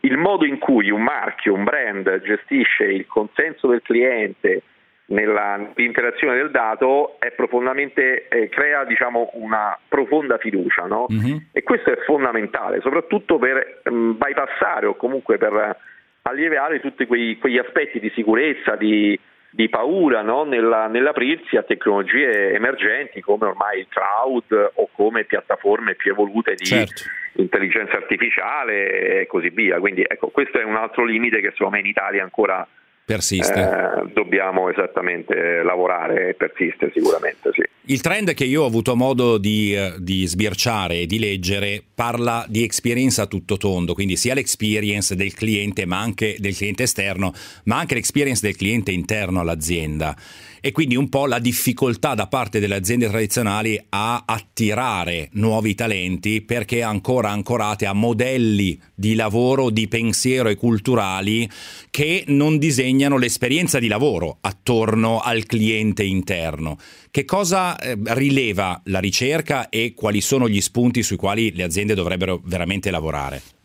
il 0.00 0.16
modo 0.16 0.44
in 0.44 0.58
cui 0.58 0.90
un 0.90 1.02
marchio, 1.02 1.52
un 1.52 1.64
brand 1.64 2.20
gestisce 2.22 2.84
il 2.84 3.08
consenso 3.08 3.66
del 3.66 3.82
cliente 3.82 4.62
nell'interazione 5.10 6.36
del 6.36 6.50
dato 6.50 7.16
è 7.18 7.30
profondamente, 7.32 8.28
eh, 8.28 8.48
crea 8.48 8.84
diciamo, 8.84 9.30
una 9.34 9.76
profonda 9.88 10.38
fiducia 10.38 10.86
no? 10.86 11.06
mm-hmm. 11.12 11.36
e 11.52 11.62
questo 11.62 11.92
è 11.92 11.96
fondamentale 12.04 12.80
soprattutto 12.80 13.38
per 13.38 13.80
mh, 13.84 13.92
mm, 13.92 14.10
bypassare 14.12 14.86
o 14.86 14.94
comunque 14.94 15.36
per 15.38 15.76
alleviare 16.22 16.80
tutti 16.80 17.06
quei, 17.06 17.38
quegli 17.38 17.58
aspetti 17.58 17.98
di 17.98 18.10
sicurezza, 18.14 18.76
di, 18.76 19.18
di 19.50 19.68
paura 19.68 20.22
no? 20.22 20.44
Nella, 20.44 20.86
nell'aprirsi 20.86 21.56
a 21.56 21.62
tecnologie 21.62 22.52
emergenti 22.52 23.20
come 23.20 23.46
ormai 23.46 23.80
il 23.80 23.86
cloud 23.88 24.72
o 24.74 24.88
come 24.92 25.24
piattaforme 25.24 25.94
più 25.94 26.12
evolute 26.12 26.54
di 26.54 26.66
certo. 26.66 27.02
intelligenza 27.34 27.96
artificiale 27.96 29.20
e 29.22 29.26
così 29.26 29.48
via. 29.48 29.80
Quindi 29.80 30.04
ecco, 30.06 30.28
questo 30.28 30.60
è 30.60 30.62
un 30.62 30.76
altro 30.76 31.04
limite 31.04 31.40
che 31.40 31.50
secondo 31.50 31.74
me 31.74 31.80
in 31.80 31.86
Italia 31.86 32.22
ancora 32.22 32.66
Persiste. 33.10 33.60
Eh, 33.60 34.12
dobbiamo 34.12 34.70
esattamente 34.70 35.64
lavorare 35.64 36.28
e 36.28 36.34
persiste 36.34 36.92
sicuramente, 36.94 37.50
sì. 37.52 37.62
Il 37.86 38.00
trend 38.00 38.34
che 38.34 38.44
io 38.44 38.62
ho 38.62 38.66
avuto 38.66 38.94
modo 38.94 39.36
di, 39.36 39.74
eh, 39.74 39.94
di, 39.98 40.24
sbirciare 40.26 41.00
e 41.00 41.06
di 41.06 41.18
leggere 41.18 41.82
parla 41.92 42.44
di 42.46 42.62
experience 42.62 43.20
a 43.20 43.26
tutto 43.26 43.56
tondo, 43.56 43.94
quindi 43.94 44.14
sia 44.14 44.34
l'experience 44.34 45.16
del 45.16 45.34
cliente, 45.34 45.86
ma 45.86 45.98
anche 45.98 46.36
del 46.38 46.54
cliente 46.54 46.84
esterno, 46.84 47.32
ma 47.64 47.78
anche 47.78 47.94
l'experience 47.94 48.46
del 48.46 48.54
cliente 48.54 48.92
interno 48.92 49.40
all'azienda 49.40 50.14
e 50.60 50.72
quindi 50.72 50.96
un 50.96 51.08
po' 51.08 51.26
la 51.26 51.38
difficoltà 51.38 52.14
da 52.14 52.26
parte 52.26 52.60
delle 52.60 52.74
aziende 52.74 53.08
tradizionali 53.08 53.80
a 53.90 54.24
attirare 54.26 55.28
nuovi 55.32 55.74
talenti 55.74 56.42
perché 56.42 56.82
ancora 56.82 57.30
ancorate 57.30 57.86
a 57.86 57.92
modelli 57.92 58.78
di 58.94 59.14
lavoro, 59.14 59.70
di 59.70 59.88
pensiero 59.88 60.48
e 60.48 60.56
culturali 60.56 61.48
che 61.90 62.24
non 62.28 62.58
disegnano 62.58 63.16
l'esperienza 63.16 63.78
di 63.78 63.88
lavoro 63.88 64.38
attorno 64.40 65.20
al 65.20 65.44
cliente 65.44 66.04
interno. 66.04 66.78
Che 67.10 67.24
cosa 67.24 67.78
eh, 67.78 67.96
rileva 68.00 68.80
la 68.84 69.00
ricerca 69.00 69.68
e 69.68 69.94
quali 69.94 70.20
sono 70.20 70.48
gli 70.48 70.60
spunti 70.60 71.02
sui 71.02 71.16
quali 71.16 71.52
le 71.54 71.64
aziende 71.64 71.94
dovrebbero 71.94 72.40
veramente 72.44 72.90
lavorare? 72.90 73.59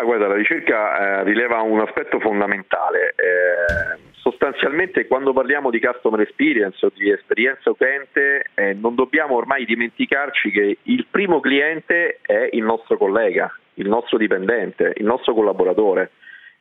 Ma 0.00 0.06
guarda, 0.06 0.28
la 0.28 0.34
ricerca 0.34 1.20
eh, 1.20 1.24
rileva 1.24 1.60
un 1.60 1.78
aspetto 1.80 2.20
fondamentale. 2.20 3.12
Eh, 3.16 3.98
sostanzialmente 4.12 5.06
quando 5.06 5.34
parliamo 5.34 5.68
di 5.68 5.78
customer 5.78 6.22
experience 6.22 6.86
o 6.86 6.90
di 6.94 7.10
esperienza 7.10 7.68
utente 7.68 8.46
eh, 8.54 8.72
non 8.72 8.94
dobbiamo 8.94 9.34
ormai 9.34 9.66
dimenticarci 9.66 10.50
che 10.52 10.78
il 10.84 11.06
primo 11.10 11.40
cliente 11.40 12.20
è 12.22 12.48
il 12.52 12.62
nostro 12.62 12.96
collega, 12.96 13.54
il 13.74 13.88
nostro 13.88 14.16
dipendente, 14.16 14.94
il 14.96 15.04
nostro 15.04 15.34
collaboratore. 15.34 16.12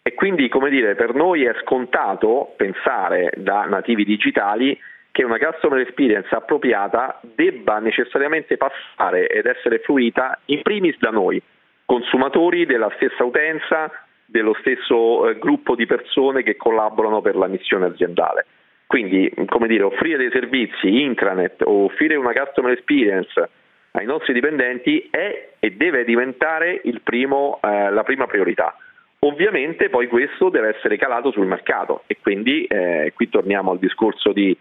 E 0.01 0.13
quindi, 0.15 0.50
come 0.50 0.69
dire, 0.69 0.96
per 0.96 1.13
noi 1.13 1.46
è 1.46 1.53
scontato 1.62 2.53
pensare 2.58 3.31
da 3.38 3.63
nativi 3.63 4.03
digitali 4.03 4.77
che 5.13 5.24
una 5.24 5.38
customer 5.38 5.79
experience 5.79 6.27
appropriata 6.36 7.22
debba 7.22 7.79
necessariamente 7.79 8.58
passare 8.58 9.27
ed 9.27 9.46
essere 9.46 9.79
fruita 9.79 10.38
in 10.48 10.62
primis 10.62 10.98
da 11.00 11.10
noi, 11.10 11.41
consumatori 11.89 12.67
della 12.67 12.91
stessa 12.98 13.24
utenza, 13.24 13.91
dello 14.24 14.55
stesso 14.60 15.27
eh, 15.27 15.39
gruppo 15.39 15.74
di 15.74 15.88
persone 15.88 16.43
che 16.43 16.55
collaborano 16.55 17.19
per 17.19 17.36
la 17.36 17.48
missione 17.48 17.88
aziendale. 17.88 18.46
Quindi, 18.86 19.31
come 19.48 19.67
dire, 19.67 19.84
offrire 19.84 20.17
dei 20.17 20.29
servizi 20.31 21.01
intranet 21.01 21.63
o 21.63 21.86
offrire 21.86 22.15
una 22.15 22.31
customer 22.31 22.74
experience 22.74 23.50
ai 23.91 24.05
nostri 24.05 24.34
dipendenti 24.34 25.08
è 25.10 25.53
e 25.58 25.72
deve 25.72 26.03
diventare 26.03 26.79
primo, 27.03 27.60
eh, 27.63 27.89
la 27.89 28.03
prima 28.03 28.27
priorità. 28.27 28.75
Ovviamente 29.22 29.89
poi 29.89 30.08
questo 30.08 30.50
deve 30.50 30.75
essere 30.75 30.96
calato 30.96 31.31
sul 31.31 31.48
mercato 31.48 32.03
e 32.05 32.17
quindi 32.22 32.65
eh, 32.65 33.13
qui 33.15 33.29
torniamo 33.29 33.72
al 33.72 33.79
discorso 33.79 34.31
di 34.31 34.55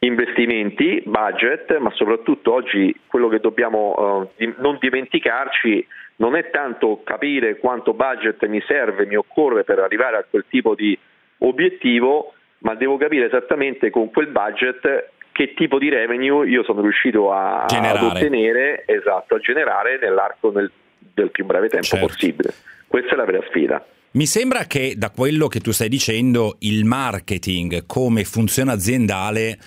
investimenti, 0.00 1.02
budget, 1.06 1.78
ma 1.78 1.90
soprattutto 1.92 2.52
oggi 2.52 2.94
quello 3.06 3.28
che 3.28 3.38
dobbiamo 3.38 4.28
uh, 4.36 4.44
non 4.58 4.76
dimenticarci 4.80 5.86
non 6.16 6.36
è 6.36 6.50
tanto 6.50 7.02
capire 7.04 7.58
quanto 7.58 7.92
budget 7.94 8.44
mi 8.46 8.62
serve, 8.66 9.06
mi 9.06 9.16
occorre 9.16 9.64
per 9.64 9.78
arrivare 9.78 10.16
a 10.16 10.24
quel 10.28 10.44
tipo 10.48 10.74
di 10.74 10.96
obiettivo, 11.38 12.34
ma 12.58 12.74
devo 12.74 12.96
capire 12.96 13.26
esattamente 13.26 13.90
con 13.90 14.10
quel 14.10 14.28
budget 14.28 15.10
che 15.32 15.52
tipo 15.54 15.78
di 15.78 15.88
revenue 15.88 16.48
io 16.48 16.62
sono 16.62 16.80
riuscito 16.80 17.32
a, 17.32 17.64
ad 17.64 18.02
ottenere, 18.02 18.84
esatto, 18.86 19.34
a 19.34 19.38
generare 19.40 19.98
nell'arco 20.00 20.50
del, 20.50 20.70
del 20.98 21.30
più 21.30 21.44
breve 21.44 21.68
tempo 21.68 21.86
certo. 21.86 22.06
possibile. 22.06 22.54
Questa 22.86 23.14
è 23.14 23.16
la 23.16 23.24
vera 23.24 23.42
sfida. 23.48 23.84
Mi 24.12 24.26
sembra 24.26 24.66
che 24.66 24.94
da 24.96 25.10
quello 25.10 25.48
che 25.48 25.58
tu 25.58 25.72
stai 25.72 25.88
dicendo 25.88 26.58
il 26.60 26.84
marketing 26.84 27.84
come 27.84 28.22
funzione 28.22 28.70
aziendale 28.70 29.58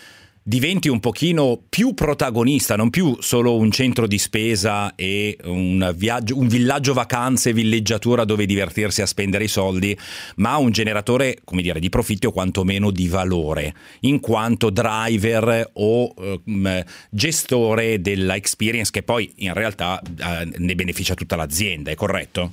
diventi 0.48 0.88
un 0.88 1.02
pochino 1.02 1.60
più 1.70 1.94
protagonista, 1.94 2.78
non 2.78 2.90
più 2.90 3.18
solo 3.20 3.58
un 3.58 3.70
centro 3.70 4.08
di 4.08 4.18
spesa 4.18 4.94
e 4.96 5.36
un, 5.44 5.94
viaggio, 5.94 6.38
un 6.38 6.48
villaggio 6.48 6.94
vacanze, 6.94 7.52
villeggiatura 7.52 8.24
dove 8.24 8.46
divertirsi 8.46 9.02
a 9.02 9.06
spendere 9.06 9.44
i 9.44 9.50
soldi, 9.50 9.94
ma 10.38 10.56
un 10.56 10.72
generatore, 10.72 11.40
come 11.44 11.62
dire, 11.62 11.82
di 11.82 11.90
profitto 11.90 12.30
o 12.30 12.32
quantomeno 12.32 12.92
di 12.92 13.10
valore, 13.10 13.74
in 14.02 14.22
quanto 14.22 14.70
driver 14.70 15.70
o 15.74 16.14
um, 16.16 16.82
gestore 17.10 18.00
della 18.00 18.36
experience 18.36 18.90
che 18.90 19.04
poi 19.04 19.30
in 19.40 19.54
realtà 19.54 20.00
uh, 20.02 20.50
ne 20.64 20.76
beneficia 20.76 21.14
tutta 21.14 21.36
l'azienda, 21.36 21.92
è 21.92 21.96
corretto? 21.96 22.52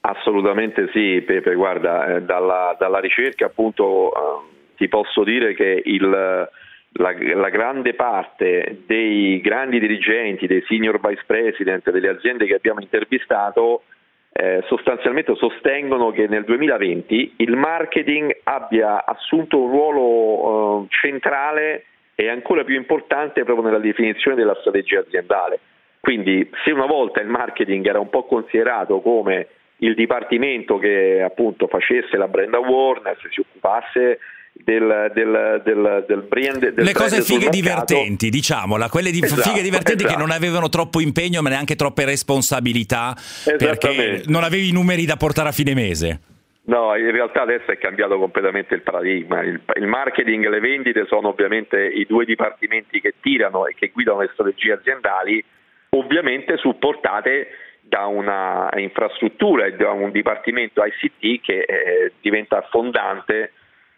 Assolutamente 0.00 0.88
sì, 0.94 1.22
Pepe, 1.26 1.54
guarda, 1.54 2.16
eh, 2.16 2.22
dalla, 2.22 2.74
dalla, 2.78 3.00
ricerca 3.00 3.46
appunto 3.46 4.12
eh, 4.12 4.72
ti 4.76 4.88
posso 4.88 5.24
dire 5.24 5.54
che 5.54 5.82
il 5.84 6.48
la, 6.94 7.14
la, 7.34 7.48
grande 7.48 7.94
parte 7.94 8.82
dei 8.86 9.40
grandi 9.40 9.78
dirigenti, 9.80 10.46
dei 10.46 10.64
senior 10.66 11.00
vice 11.00 11.22
president 11.26 11.90
delle 11.90 12.08
aziende 12.08 12.46
che 12.46 12.54
abbiamo 12.54 12.80
intervistato 12.80 13.82
eh, 14.36 14.62
sostanzialmente 14.66 15.34
sostengono 15.36 16.10
che 16.10 16.26
nel 16.26 16.44
2020 16.44 17.34
il 17.38 17.56
marketing 17.56 18.40
abbia 18.42 19.04
assunto 19.04 19.60
un 19.60 19.70
ruolo 19.70 20.82
eh, 20.82 20.86
centrale 20.88 21.84
e 22.16 22.28
ancora 22.28 22.64
più 22.64 22.74
importante 22.74 23.44
proprio 23.44 23.66
nella 23.66 23.78
definizione 23.78 24.36
della 24.36 24.56
strategia 24.60 25.00
aziendale. 25.00 25.60
Quindi 26.00 26.48
se 26.64 26.70
una 26.70 26.86
volta 26.86 27.20
il 27.20 27.28
marketing 27.28 27.86
era 27.86 27.98
un 27.98 28.10
po' 28.10 28.24
considerato 28.24 29.00
come 29.00 29.48
il 29.78 29.94
dipartimento 29.94 30.78
che 30.78 31.22
appunto 31.22 31.66
facesse 31.66 32.16
la 32.16 32.28
brand 32.28 32.54
awareness, 32.54 33.18
si 33.28 33.40
occupasse 33.40 34.18
del, 34.54 35.10
del, 35.12 35.62
del, 35.64 36.04
del 36.06 36.22
brand. 36.22 36.58
Del 36.58 36.84
Le 36.84 36.92
cose 36.92 37.22
fighe 37.22 37.48
divertenti, 37.48 38.30
diciamola, 38.30 38.88
quelle 38.88 39.10
di 39.10 39.20
esatto, 39.22 39.42
fighe 39.42 39.62
divertenti 39.62 40.04
esatto. 40.04 40.18
che 40.18 40.26
non 40.26 40.30
avevano 40.30 40.68
troppo 40.68 41.00
impegno 41.00 41.42
ma 41.42 41.48
neanche 41.48 41.74
troppe 41.74 42.04
responsabilità 42.04 43.14
perché 43.58 44.22
non 44.26 44.44
avevi 44.44 44.68
i 44.68 44.72
numeri 44.72 45.04
da 45.04 45.16
portare 45.16 45.48
a 45.48 45.52
fine 45.52 45.74
mese. 45.74 46.20
No, 46.66 46.96
in 46.96 47.10
realtà 47.10 47.42
adesso 47.42 47.70
è 47.70 47.76
cambiato 47.76 48.16
completamente 48.16 48.74
il 48.74 48.80
paradigma. 48.80 49.42
Il, 49.42 49.60
il, 49.74 49.86
marketing 49.86 50.46
e 50.46 50.48
le 50.48 50.60
vendite 50.60 51.04
sono 51.06 51.28
ovviamente 51.28 51.78
i 51.84 52.06
due 52.06 52.24
dipartimenti 52.24 53.02
che 53.02 53.14
tirano 53.20 53.66
e 53.66 53.74
che 53.74 53.90
guidano 53.92 54.20
le 54.20 54.30
strategie 54.32 54.72
aziendali, 54.72 55.44
ovviamente 55.90 56.56
supportate 56.56 57.48
da 57.82 58.06
una 58.06 58.70
infrastruttura 58.76 59.66
e 59.66 59.74
da 59.74 59.90
un 59.90 60.10
dipartimento 60.10 60.82
ICT 60.82 61.44
che 61.44 61.58
eh, 61.58 62.12
diventa 62.22 62.66
fondante 62.70 63.52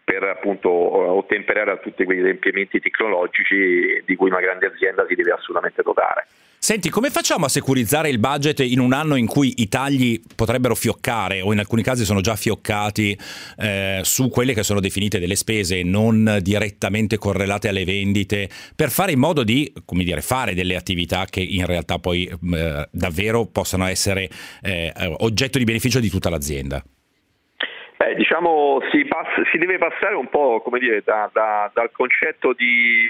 per 0.07 0.23
appunto 0.23 0.69
ottemperare 0.69 1.69
a 1.71 1.77
tutti 1.79 2.05
quegli 2.05 2.21
adempimenti 2.21 2.79
tecnologici 2.79 4.01
di 4.05 4.15
cui 4.15 4.29
una 4.29 4.39
grande 4.39 4.67
azienda 4.67 5.05
si 5.05 5.15
deve 5.15 5.33
assolutamente 5.33 5.81
dotare. 5.83 6.27
Senti, 6.57 6.89
come 6.89 7.09
facciamo 7.09 7.45
a 7.45 7.49
securizzare 7.49 8.09
il 8.09 8.17
budget 8.17 8.61
in 8.61 8.79
un 8.79 8.93
anno 8.93 9.17
in 9.17 9.27
cui 9.27 9.55
i 9.57 9.67
tagli 9.67 10.21
potrebbero 10.33 10.75
fioccare 10.75 11.41
o 11.41 11.51
in 11.51 11.59
alcuni 11.59 11.83
casi 11.83 12.05
sono 12.05 12.21
già 12.21 12.37
fioccati 12.37 13.19
eh, 13.57 13.99
su 14.03 14.29
quelle 14.29 14.53
che 14.53 14.63
sono 14.63 14.79
definite 14.79 15.19
delle 15.19 15.35
spese 15.35 15.83
non 15.83 16.39
direttamente 16.41 17.17
correlate 17.17 17.67
alle 17.67 17.83
vendite 17.83 18.49
per 18.77 18.89
fare 18.89 19.11
in 19.11 19.19
modo 19.19 19.43
di, 19.43 19.73
come 19.83 20.05
dire, 20.05 20.21
fare 20.21 20.53
delle 20.53 20.77
attività 20.77 21.25
che 21.25 21.41
in 21.41 21.65
realtà 21.65 21.99
poi 21.99 22.25
eh, 22.25 22.87
davvero 22.91 23.45
possano 23.45 23.85
essere 23.85 24.29
eh, 24.61 24.93
oggetto 25.17 25.57
di 25.57 25.65
beneficio 25.65 25.99
di 25.99 26.09
tutta 26.09 26.29
l'azienda? 26.29 26.81
Diciamo 28.17 28.79
si, 28.91 29.05
passa, 29.05 29.43
si, 29.51 29.59
deve 29.59 29.77
passare 29.77 30.15
un 30.15 30.27
po' 30.27 30.59
come 30.61 30.79
dire, 30.79 31.03
da, 31.03 31.29
da, 31.31 31.69
dal 31.71 31.91
concetto 31.91 32.53
di, 32.53 33.07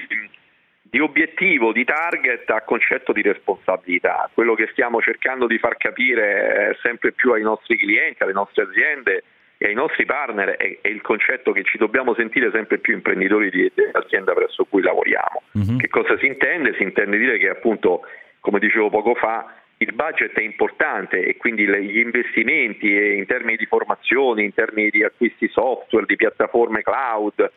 di, 0.81 0.99
obiettivo, 0.99 1.71
di 1.71 1.85
target 1.85 2.49
al 2.49 2.65
concetto 2.65 3.13
di 3.13 3.21
responsabilità. 3.21 4.29
Quello 4.33 4.53
che 4.53 4.67
stiamo 4.73 4.99
cercando 4.99 5.47
di 5.47 5.57
far 5.59 5.77
capire 5.77 6.77
sempre 6.81 7.13
più 7.13 7.31
ai 7.31 7.41
nostri 7.41 7.77
clienti, 7.77 8.21
alle 8.21 8.33
nostre 8.33 8.63
aziende 8.63 9.23
e 9.57 9.67
ai 9.67 9.73
nostri 9.73 10.05
partner 10.05 10.57
è, 10.57 10.79
è 10.81 10.89
il 10.89 11.01
concetto 11.01 11.53
che 11.53 11.63
ci 11.63 11.77
dobbiamo 11.77 12.13
sentire 12.13 12.51
sempre 12.51 12.77
più 12.77 12.93
imprenditori 12.93 13.49
di, 13.49 13.71
dell'azienda 13.73 14.33
presso 14.33 14.65
cui 14.65 14.81
lavoriamo. 14.81 15.41
Mm-hmm. 15.57 15.77
Che 15.77 15.87
cosa 15.87 16.17
si 16.17 16.25
intende? 16.25 16.75
Si 16.75 16.83
intende 16.83 17.17
dire 17.17 17.37
che 17.37 17.47
appunto, 17.47 18.01
come 18.41 18.59
dicevo 18.59 18.89
poco 18.89 19.15
fa, 19.15 19.53
il 19.77 19.93
budget 19.93 20.33
è 20.33 20.41
importante 20.41 21.23
e 21.23 21.37
quindi 21.37 21.67
gli 21.67 21.99
investimenti 21.99 22.87
in 22.91 23.25
termini 23.25 23.57
di 23.57 23.65
formazione, 23.65 24.43
in 24.43 24.53
termini 24.53 24.89
di 24.89 25.03
acquisti 25.03 25.47
software, 25.49 26.05
di 26.05 26.15
piattaforme 26.15 26.81
cloud, 26.81 27.51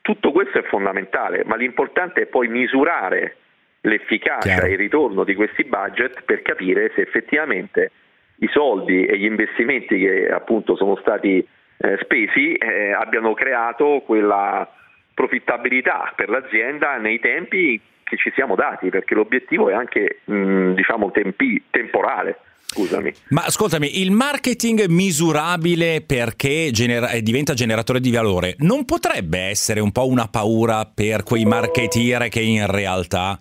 tutto 0.00 0.32
questo 0.32 0.58
è 0.58 0.62
fondamentale, 0.64 1.42
ma 1.44 1.56
l'importante 1.56 2.22
è 2.22 2.26
poi 2.26 2.48
misurare 2.48 3.36
l'efficacia 3.80 4.62
e 4.62 4.72
il 4.72 4.78
ritorno 4.78 5.24
di 5.24 5.34
questi 5.34 5.64
budget 5.64 6.22
per 6.24 6.42
capire 6.42 6.92
se 6.94 7.02
effettivamente 7.02 7.90
i 8.36 8.48
soldi 8.48 9.04
e 9.04 9.18
gli 9.18 9.24
investimenti 9.24 9.98
che 9.98 10.28
appunto 10.28 10.76
sono 10.76 10.96
stati 10.96 11.46
eh, 11.76 11.98
spesi 12.02 12.54
eh, 12.54 12.92
abbiano 12.92 13.34
creato 13.34 14.02
quella 14.04 14.68
profittabilità 15.12 16.12
per 16.16 16.28
l'azienda 16.28 16.96
nei 16.96 17.20
tempi 17.20 17.80
che 18.04 18.16
ci 18.16 18.30
siamo 18.34 18.54
dati, 18.54 18.90
perché 18.90 19.14
l'obiettivo 19.14 19.68
è 19.68 19.74
anche 19.74 20.20
mh, 20.24 20.74
diciamo 20.74 21.10
tempi, 21.10 21.64
temporale. 21.70 22.38
Scusami. 22.74 23.12
Ma 23.28 23.44
ascoltami, 23.44 24.00
il 24.00 24.10
marketing 24.10 24.86
misurabile 24.86 26.00
perché 26.00 26.70
genera- 26.72 27.20
diventa 27.20 27.54
generatore 27.54 28.00
di 28.00 28.10
valore 28.10 28.56
non 28.58 28.84
potrebbe 28.84 29.38
essere 29.38 29.78
un 29.78 29.92
po' 29.92 30.08
una 30.08 30.26
paura 30.26 30.84
per 30.84 31.22
quei 31.22 31.44
marketeer 31.44 32.28
che 32.28 32.40
in 32.40 32.66
realtà 32.66 33.38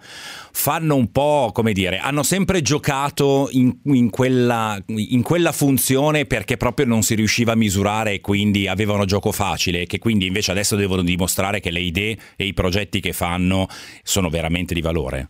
fanno 0.52 0.96
un 0.96 1.12
po', 1.12 1.50
come 1.52 1.74
dire, 1.74 1.98
hanno 1.98 2.22
sempre 2.22 2.62
giocato 2.62 3.50
in, 3.54 3.76
in, 3.86 4.12
quella, 4.12 4.80
in 4.86 5.24
quella 5.24 5.52
funzione 5.52 6.26
perché 6.26 6.56
proprio 6.56 6.86
non 6.86 7.02
si 7.02 7.16
riusciva 7.16 7.54
a 7.54 7.56
misurare 7.56 8.14
e 8.14 8.22
quindi 8.22 8.68
avevano 8.68 9.06
gioco 9.06 9.32
facile, 9.32 9.88
che 9.88 9.98
quindi 9.98 10.28
invece 10.28 10.52
adesso 10.52 10.76
devono 10.76 11.02
dimostrare 11.02 11.60
che 11.60 11.72
le 11.72 11.82
idee 11.82 12.16
e 12.36 12.46
i 12.46 12.54
progetti 12.54 13.00
che 13.00 13.14
fanno 13.14 13.68
sono 14.04 14.30
veramente 14.30 14.76
di 14.76 14.82
valore? 14.82 15.30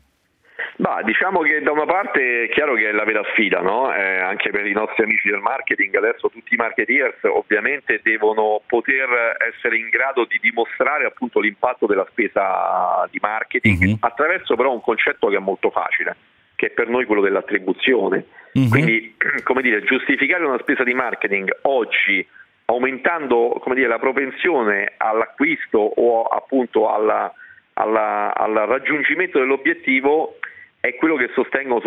Bah, 0.75 1.01
diciamo 1.03 1.41
che 1.41 1.61
da 1.61 1.71
una 1.71 1.85
parte 1.85 2.45
è 2.45 2.49
chiaro 2.49 2.73
che 2.73 2.89
è 2.89 2.91
la 2.91 3.03
vera 3.03 3.21
sfida, 3.31 3.61
no? 3.61 3.93
eh, 3.93 4.19
anche 4.19 4.49
per 4.49 4.65
i 4.65 4.71
nostri 4.71 5.03
amici 5.03 5.29
del 5.29 5.39
marketing, 5.39 5.95
adesso 5.95 6.29
tutti 6.29 6.55
i 6.55 6.57
marketeers 6.57 7.17
ovviamente 7.23 7.99
devono 8.01 8.61
poter 8.65 9.37
essere 9.51 9.77
in 9.77 9.89
grado 9.89 10.25
di 10.25 10.39
dimostrare 10.41 11.05
appunto 11.05 11.39
l'impatto 11.39 11.85
della 11.85 12.07
spesa 12.09 13.07
di 13.11 13.19
marketing 13.21 13.83
mm-hmm. 13.83 13.95
attraverso 13.99 14.55
però 14.55 14.73
un 14.73 14.81
concetto 14.81 15.27
che 15.27 15.35
è 15.35 15.39
molto 15.39 15.69
facile, 15.69 16.15
che 16.55 16.67
è 16.67 16.69
per 16.71 16.89
noi 16.89 17.05
quello 17.05 17.21
dell'attribuzione. 17.21 18.25
Mm-hmm. 18.57 18.69
Quindi, 18.69 19.15
come 19.43 19.61
dire, 19.61 19.83
giustificare 19.83 20.43
una 20.43 20.59
spesa 20.59 20.83
di 20.83 20.93
marketing 20.95 21.55
oggi 21.63 22.25
aumentando 22.65 23.61
dire, 23.75 23.87
la 23.87 23.99
propensione 23.99 24.93
all'acquisto 24.97 25.77
o 25.77 26.23
appunto 26.23 26.91
alla, 26.91 27.31
alla, 27.73 28.33
al 28.33 28.53
raggiungimento 28.53 29.37
dell'obiettivo 29.37 30.37
è 30.85 30.95
quello 30.95 31.15
che 31.15 31.29
sostengono 31.33 31.81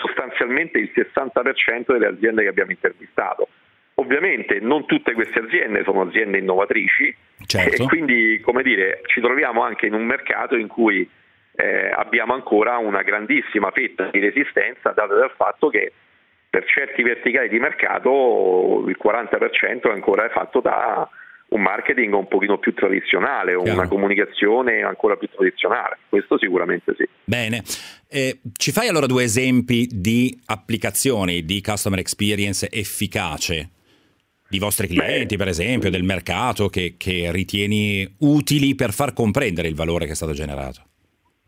sostanzialmente 0.00 0.78
il 0.78 0.90
60% 0.94 1.92
delle 1.92 2.06
aziende 2.06 2.42
che 2.42 2.48
abbiamo 2.48 2.70
intervistato. 2.70 3.48
Ovviamente 3.96 4.60
non 4.60 4.86
tutte 4.86 5.12
queste 5.12 5.40
aziende 5.40 5.84
sono 5.84 6.00
aziende 6.00 6.38
innovatrici 6.38 7.14
certo. 7.44 7.82
e 7.82 7.86
quindi 7.86 8.40
come 8.40 8.62
dire, 8.62 9.02
ci 9.08 9.20
troviamo 9.20 9.62
anche 9.62 9.84
in 9.84 9.92
un 9.92 10.06
mercato 10.06 10.56
in 10.56 10.68
cui 10.68 11.06
eh, 11.52 11.90
abbiamo 11.94 12.32
ancora 12.32 12.78
una 12.78 13.02
grandissima 13.02 13.70
fetta 13.72 14.08
di 14.10 14.20
resistenza 14.20 14.92
data 14.92 15.12
dal 15.12 15.32
fatto 15.36 15.68
che 15.68 15.92
per 16.48 16.64
certi 16.64 17.02
verticali 17.02 17.50
di 17.50 17.58
mercato 17.58 18.82
il 18.88 18.96
40% 18.98 19.90
ancora 19.90 20.24
è 20.24 20.30
fatto 20.30 20.60
da 20.60 21.06
un 21.48 21.60
marketing 21.60 22.14
un 22.14 22.26
pochino 22.26 22.56
più 22.56 22.72
tradizionale, 22.72 23.54
Chiaro. 23.54 23.78
una 23.78 23.86
comunicazione 23.86 24.82
ancora 24.82 25.16
più 25.16 25.28
tradizionale, 25.28 25.98
questo 26.08 26.38
sicuramente 26.38 26.94
sì. 26.96 27.06
Bene, 27.24 27.62
eh, 28.10 28.40
ci 28.56 28.72
fai 28.72 28.88
allora 28.88 29.06
due 29.06 29.22
esempi 29.22 29.88
di 29.90 30.36
applicazioni 30.46 31.44
di 31.44 31.62
customer 31.62 32.00
experience 32.00 32.68
efficace 32.70 33.70
di 34.48 34.58
vostri 34.58 34.88
clienti, 34.88 35.36
Beh. 35.36 35.44
per 35.44 35.48
esempio, 35.48 35.90
del 35.90 36.02
mercato 36.02 36.68
che, 36.68 36.96
che 36.98 37.30
ritieni 37.30 38.16
utili 38.18 38.74
per 38.74 38.92
far 38.92 39.12
comprendere 39.12 39.68
il 39.68 39.76
valore 39.76 40.06
che 40.06 40.12
è 40.12 40.16
stato 40.16 40.32
generato? 40.32 40.82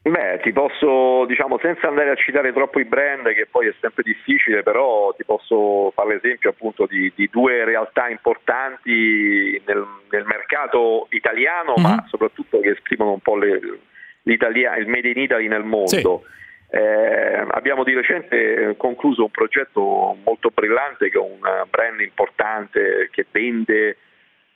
Beh, 0.02 0.40
ti 0.42 0.52
posso, 0.52 1.24
diciamo, 1.26 1.58
senza 1.60 1.88
andare 1.88 2.10
a 2.10 2.14
citare 2.14 2.52
troppo 2.52 2.78
i 2.78 2.84
brand, 2.84 3.24
che 3.34 3.46
poi 3.50 3.68
è 3.68 3.74
sempre 3.80 4.04
difficile, 4.04 4.62
però 4.62 5.12
ti 5.16 5.24
posso 5.24 5.92
fare 5.94 6.14
l'esempio 6.14 6.50
appunto 6.50 6.86
di, 6.86 7.12
di 7.14 7.28
due 7.30 7.64
realtà 7.64 8.08
importanti 8.08 9.60
nel, 9.64 9.86
nel 10.10 10.24
mercato 10.24 11.08
italiano, 11.10 11.74
mm-hmm. 11.78 11.90
ma 11.90 12.04
soprattutto 12.08 12.60
che 12.60 12.70
esprimono 12.70 13.12
un 13.12 13.20
po' 13.20 13.36
le, 13.36 13.60
il 14.22 14.86
Made 14.86 15.08
in 15.08 15.18
Italy 15.18 15.48
nel 15.48 15.64
mondo. 15.64 15.86
Sì. 15.86 16.02
Eh, 16.74 17.44
abbiamo 17.50 17.84
di 17.84 17.92
recente 17.92 18.76
concluso 18.78 19.24
un 19.24 19.30
progetto 19.30 20.16
molto 20.24 20.48
brillante 20.48 21.10
che 21.10 21.18
è 21.18 21.20
un 21.20 21.38
brand 21.68 22.00
importante 22.00 23.10
che 23.12 23.26
vende 23.30 23.98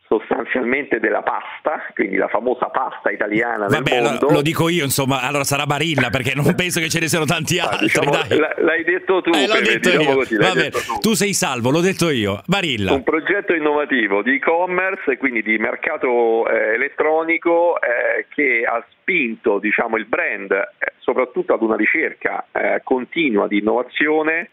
sostanzialmente 0.09 1.01
della 1.01 1.23
pasta, 1.23 1.85
quindi 1.95 2.17
la 2.17 2.29
famosa 2.29 2.67
pasta 2.67 3.11
italiana 3.11 3.67
Vabbè, 3.67 3.91
del 3.91 4.03
mondo. 4.03 4.27
Lo, 4.29 4.35
lo, 4.35 4.43
dico 4.43 4.69
io, 4.69 4.85
insomma, 4.85 5.21
allora 5.21 5.45
sarà 5.45 5.67
Barilla 5.67 6.11
perché 6.11 6.35
non 6.35 6.55
penso 6.55 6.81
che 6.81 6.89
ce 6.89 7.01
ne 7.01 7.09
siano 7.09 7.25
tanti 7.25 7.59
ah, 7.59 7.69
altri. 7.69 7.87
Diciamo, 7.87 8.13
l'hai 8.59 8.85
detto 8.85 9.21
tu, 9.21 9.31
eh, 9.31 9.47
l'ho 9.47 9.61
detto 9.61 9.91
diciamo 9.91 10.11
io. 10.11 10.15
Così, 10.17 10.37
detto 10.37 10.79
tu. 10.79 10.99
tu. 11.01 11.15
sei 11.15 11.33
salvo, 11.33 11.71
l'ho 11.71 11.81
detto 11.81 12.11
io. 12.11 12.43
Barilla. 12.47 12.93
Un 12.93 13.03
progetto 13.03 13.55
innovativo 13.55 14.23
di 14.23 14.35
e-commerce 14.37 15.17
quindi 15.17 15.43
di 15.43 15.59
mercato 15.59 16.49
eh, 16.49 16.75
elettronico 16.75 17.81
eh, 17.81 18.27
che 18.29 18.65
ha 18.67 18.85
spinto 18.91 19.59
diciamo, 19.59 19.97
il 19.97 20.07
brand 20.07 20.51
eh, 20.51 20.93
soprattutto 20.99 21.55
ad 21.55 21.63
una 21.63 21.77
ricerca 21.77 22.47
eh, 22.53 22.81
continua 22.83 23.47
di 23.47 23.59
innovazione 23.59 24.51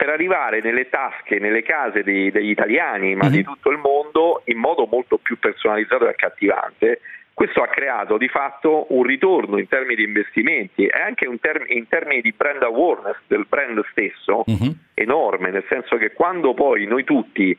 per 0.00 0.08
arrivare 0.08 0.62
nelle 0.62 0.88
tasche, 0.88 1.38
nelle 1.38 1.62
case 1.62 2.02
dei, 2.02 2.30
degli 2.30 2.48
italiani, 2.48 3.14
ma 3.14 3.24
mm-hmm. 3.24 3.32
di 3.34 3.44
tutto 3.44 3.68
il 3.68 3.76
mondo, 3.76 4.40
in 4.46 4.56
modo 4.56 4.88
molto 4.90 5.18
più 5.18 5.38
personalizzato 5.38 6.06
e 6.06 6.08
accattivante. 6.08 7.00
Questo 7.34 7.60
ha 7.60 7.66
creato 7.66 8.16
di 8.16 8.28
fatto 8.28 8.86
un 8.94 9.02
ritorno 9.02 9.58
in 9.58 9.68
termini 9.68 9.96
di 9.96 10.04
investimenti 10.04 10.86
e 10.86 10.98
anche 10.98 11.28
term- 11.38 11.66
in 11.68 11.86
termini 11.86 12.22
di 12.22 12.32
brand 12.32 12.62
awareness 12.62 13.18
del 13.26 13.44
brand 13.46 13.78
stesso 13.90 14.42
mm-hmm. 14.50 14.72
enorme, 14.94 15.50
nel 15.50 15.66
senso 15.68 15.98
che 15.98 16.14
quando 16.14 16.54
poi 16.54 16.86
noi 16.86 17.04
tutti 17.04 17.54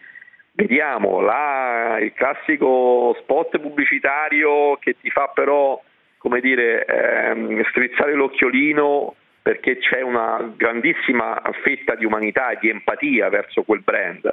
vediamo 0.54 1.22
la, 1.22 2.00
il 2.02 2.14
classico 2.14 3.16
spot 3.22 3.60
pubblicitario 3.60 4.78
che 4.78 4.96
ti 5.00 5.12
fa 5.12 5.28
però 5.28 5.80
come 6.18 6.40
dire, 6.40 6.86
ehm, 6.86 7.64
strizzare 7.70 8.14
l'occhiolino 8.14 9.16
perché 9.42 9.78
c'è 9.78 10.02
una 10.02 10.54
grandissima 10.56 11.42
fetta 11.64 11.96
di 11.96 12.06
umanità 12.06 12.52
e 12.52 12.58
di 12.62 12.70
empatia 12.70 13.30
verso 13.30 13.64
quel 13.64 13.82
brand 13.82 14.32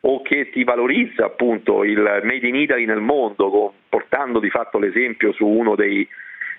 o 0.00 0.22
che 0.22 0.50
ti 0.50 0.62
valorizza 0.62 1.24
appunto 1.24 1.82
il 1.82 2.00
Made 2.00 2.46
in 2.46 2.54
Italy 2.54 2.84
nel 2.84 3.00
mondo, 3.00 3.74
portando 3.88 4.38
di 4.38 4.50
fatto 4.50 4.78
l'esempio 4.78 5.32
su 5.32 5.46
uno 5.46 5.74
dei, 5.74 6.06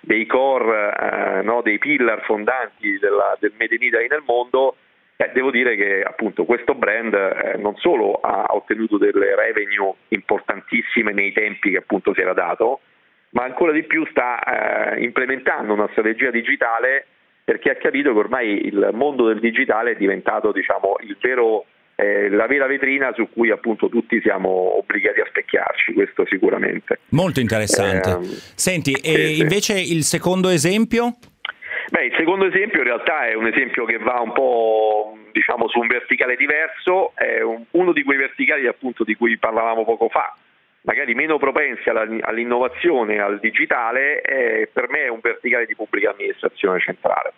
dei 0.02 0.26
core, 0.26 0.94
eh, 0.94 1.42
no, 1.44 1.62
dei 1.62 1.78
pillar 1.78 2.24
fondanti 2.24 3.00
della, 3.00 3.38
del 3.40 3.54
Made 3.58 3.76
in 3.76 3.84
Italy 3.84 4.08
nel 4.10 4.24
mondo, 4.26 4.76
eh, 5.16 5.32
devo 5.34 5.50
dire 5.50 5.78
che 5.78 6.04
appunto 6.04 6.44
questo 6.44 6.76
brand 6.76 7.14
eh, 7.14 7.58
non 7.58 7.76
solo 7.78 8.14
ha 8.16 8.48
ottenuto 8.50 8.98
delle 8.98 9.34
revenue 9.36 9.94
importantissime 10.10 11.14
nei 11.14 11.32
tempi 11.32 11.72
che 11.72 11.78
appunto 11.78 12.14
si 12.14 12.20
era 12.20 12.34
dato, 12.34 12.82
ma 13.30 13.44
ancora 13.44 13.72
di 13.72 13.84
più 13.84 14.06
sta 14.08 14.94
eh, 14.94 15.04
implementando 15.04 15.74
una 15.74 15.88
strategia 15.92 16.32
digitale 16.32 17.08
perché 17.48 17.70
ha 17.70 17.76
capito 17.76 18.12
che 18.12 18.20
ormai 18.20 18.66
il 18.66 18.90
mondo 18.92 19.26
del 19.26 19.40
digitale 19.40 19.92
è 19.92 19.96
diventato 19.96 20.52
diciamo, 20.52 20.96
vero, 21.22 21.64
eh, 21.96 22.28
la 22.28 22.46
vera 22.46 22.68
vetrina 22.68 23.14
su 23.14 23.30
cui 23.32 23.52
appunto 23.52 23.88
tutti 23.88 24.20
siamo 24.20 24.78
obbligati 24.78 25.22
a 25.22 25.26
specchiarci, 25.30 25.94
questo 25.94 26.26
sicuramente. 26.28 27.00
Molto 27.12 27.40
interessante. 27.40 28.10
Eh, 28.10 28.38
Senti, 28.54 28.94
sì, 28.96 29.02
e 29.02 29.16
sì. 29.28 29.40
invece 29.40 29.80
il 29.80 30.04
secondo 30.04 30.50
esempio? 30.50 31.16
Beh, 31.90 32.08
il 32.08 32.16
secondo 32.18 32.48
esempio 32.48 32.80
in 32.80 32.86
realtà 32.88 33.28
è 33.28 33.34
un 33.34 33.48
esempio 33.48 33.86
che 33.86 33.98
va 33.98 34.20
un 34.20 34.34
po' 34.34 35.18
diciamo, 35.32 35.70
su 35.70 35.80
un 35.80 35.88
verticale 35.88 36.36
diverso, 36.36 37.14
è 37.16 37.40
un, 37.40 37.64
uno 37.72 37.94
di 37.94 38.04
quei 38.04 38.18
verticali 38.18 38.68
appunto 38.68 39.06
di 39.06 39.16
cui 39.16 39.38
parlavamo 39.38 39.86
poco 39.86 40.10
fa, 40.10 40.36
magari 40.88 41.14
meno 41.16 41.38
propensi 41.38 41.90
all'innovazione 41.90 43.20
al 43.20 43.40
digitale, 43.40 44.22
eh, 44.22 44.70
per 44.72 44.88
me 44.90 45.04
è 45.04 45.08
un 45.10 45.20
verticale 45.22 45.66
di 45.66 45.76
pubblica 45.76 46.12
amministrazione 46.12 46.80
centrale. 46.80 47.34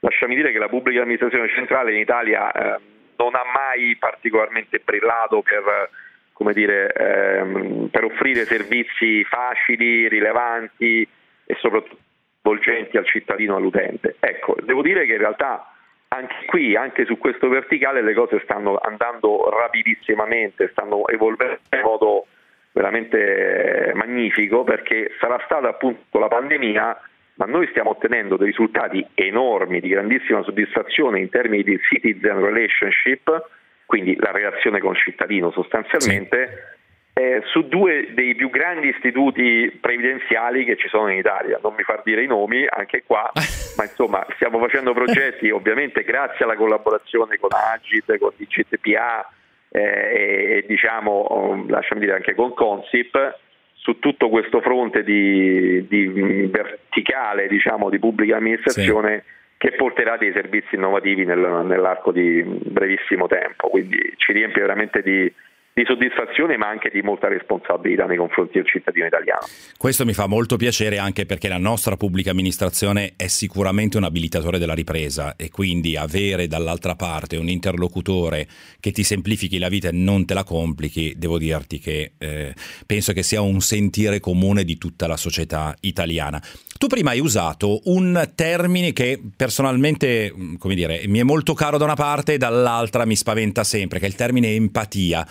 Lasciami 0.00 0.34
dire 0.34 0.52
che 0.52 0.58
la 0.58 0.68
pubblica 0.68 1.00
amministrazione 1.00 1.48
centrale 1.48 1.92
in 1.92 1.98
Italia 1.98 2.52
eh, 2.52 2.80
non 3.16 3.34
ha 3.34 3.44
mai 3.54 3.96
particolarmente 3.96 4.80
brillato 4.84 5.40
per, 5.40 6.52
dire, 6.52 6.92
ehm, 6.92 7.88
per 7.90 8.04
offrire 8.04 8.44
servizi 8.44 9.24
facili, 9.24 10.06
rilevanti 10.06 11.06
e 11.46 11.56
soprattutto 11.58 11.96
volgenti 12.42 12.98
al 12.98 13.06
cittadino, 13.06 13.56
all'utente. 13.56 14.16
Ecco, 14.20 14.56
devo 14.60 14.82
dire 14.82 15.06
che 15.06 15.12
in 15.12 15.18
realtà 15.18 15.72
anche 16.08 16.44
qui, 16.44 16.76
anche 16.76 17.06
su 17.06 17.16
questo 17.16 17.48
verticale, 17.48 18.02
le 18.02 18.12
cose 18.12 18.40
stanno 18.44 18.76
andando 18.76 19.48
rapidissimamente, 19.48 20.68
stanno 20.72 21.06
evolvendo 21.08 21.60
in 21.70 21.80
modo 21.82 22.26
veramente 22.72 23.92
magnifico 23.94 24.64
perché 24.64 25.12
sarà 25.18 25.40
stata 25.44 25.68
appunto 25.68 26.18
la 26.18 26.28
pandemia, 26.28 27.00
ma 27.34 27.46
noi 27.46 27.66
stiamo 27.68 27.90
ottenendo 27.90 28.36
dei 28.36 28.48
risultati 28.48 29.04
enormi 29.14 29.80
di 29.80 29.88
grandissima 29.88 30.42
soddisfazione 30.42 31.20
in 31.20 31.30
termini 31.30 31.62
di 31.62 31.78
citizen 31.80 32.40
relationship, 32.40 33.48
quindi 33.86 34.16
la 34.16 34.30
relazione 34.30 34.78
con 34.78 34.92
il 34.92 34.98
cittadino 34.98 35.50
sostanzialmente. 35.50 36.46
Sì. 36.48 36.78
Eh, 37.12 37.42
su 37.46 37.66
due 37.66 38.14
dei 38.14 38.34
più 38.36 38.48
grandi 38.50 38.88
istituti 38.88 39.76
previdenziali 39.80 40.64
che 40.64 40.76
ci 40.76 40.88
sono 40.88 41.08
in 41.08 41.18
Italia. 41.18 41.58
Non 41.60 41.74
mi 41.74 41.82
far 41.82 42.02
dire 42.04 42.22
i 42.22 42.26
nomi 42.26 42.64
anche 42.66 43.02
qua, 43.04 43.30
ma 43.76 43.82
insomma 43.82 44.24
stiamo 44.36 44.58
facendo 44.60 44.94
progetti 44.94 45.50
ovviamente 45.50 46.04
grazie 46.04 46.44
alla 46.44 46.54
collaborazione 46.54 47.36
con 47.36 47.50
Agit, 47.52 48.16
con 48.16 48.30
DGTPA, 48.36 49.28
e 49.70 50.64
diciamo, 50.66 51.64
lasciami 51.68 52.00
dire 52.00 52.14
anche 52.14 52.34
con 52.34 52.54
Consip, 52.54 53.38
su 53.74 53.98
tutto 53.98 54.28
questo 54.28 54.60
fronte 54.60 55.02
di, 55.02 55.86
di 55.88 56.06
verticale 56.50 57.48
diciamo, 57.48 57.88
di 57.88 57.98
pubblica 57.98 58.36
amministrazione 58.36 59.24
sì. 59.24 59.32
che 59.56 59.72
porterà 59.72 60.16
dei 60.18 60.32
servizi 60.32 60.74
innovativi 60.74 61.24
nel, 61.24 61.62
nell'arco 61.64 62.12
di 62.12 62.42
brevissimo 62.42 63.26
tempo. 63.26 63.68
Quindi 63.68 63.98
ci 64.16 64.32
riempie 64.32 64.60
veramente 64.60 65.02
di, 65.02 65.32
di 65.80 65.86
soddisfazione 65.86 66.58
ma 66.58 66.68
anche 66.68 66.90
di 66.92 67.00
molta 67.00 67.28
responsabilità 67.28 68.04
nei 68.04 68.18
confronti 68.18 68.58
del 68.58 68.66
cittadino 68.66 69.06
italiano. 69.06 69.46
Questo 69.78 70.04
mi 70.04 70.12
fa 70.12 70.26
molto 70.26 70.56
piacere 70.56 70.98
anche 70.98 71.24
perché 71.24 71.48
la 71.48 71.58
nostra 71.58 71.96
pubblica 71.96 72.30
amministrazione 72.30 73.14
è 73.16 73.28
sicuramente 73.28 73.96
un 73.96 74.04
abilitatore 74.04 74.58
della 74.58 74.74
ripresa 74.74 75.36
e 75.36 75.48
quindi 75.48 75.96
avere 75.96 76.46
dall'altra 76.46 76.96
parte 76.96 77.36
un 77.36 77.48
interlocutore 77.48 78.46
che 78.78 78.90
ti 78.92 79.02
semplifichi 79.02 79.58
la 79.58 79.68
vita 79.68 79.88
e 79.88 79.92
non 79.92 80.26
te 80.26 80.34
la 80.34 80.44
complichi, 80.44 81.14
devo 81.16 81.38
dirti 81.38 81.78
che 81.78 82.12
eh, 82.18 82.52
penso 82.86 83.12
che 83.12 83.22
sia 83.22 83.40
un 83.40 83.60
sentire 83.60 84.20
comune 84.20 84.64
di 84.64 84.76
tutta 84.76 85.06
la 85.06 85.16
società 85.16 85.74
italiana. 85.80 86.42
Tu 86.78 86.86
prima 86.86 87.10
hai 87.10 87.20
usato 87.20 87.80
un 87.84 88.30
termine 88.34 88.92
che 88.92 89.20
personalmente, 89.36 90.32
come 90.58 90.74
dire, 90.74 91.02
mi 91.06 91.18
è 91.18 91.22
molto 91.22 91.52
caro 91.54 91.78
da 91.78 91.84
una 91.84 91.94
parte 91.94 92.34
e 92.34 92.38
dall'altra 92.38 93.04
mi 93.04 93.16
spaventa 93.16 93.64
sempre, 93.64 93.98
che 93.98 94.06
è 94.06 94.08
il 94.08 94.14
termine 94.14 94.54
empatia 94.54 95.26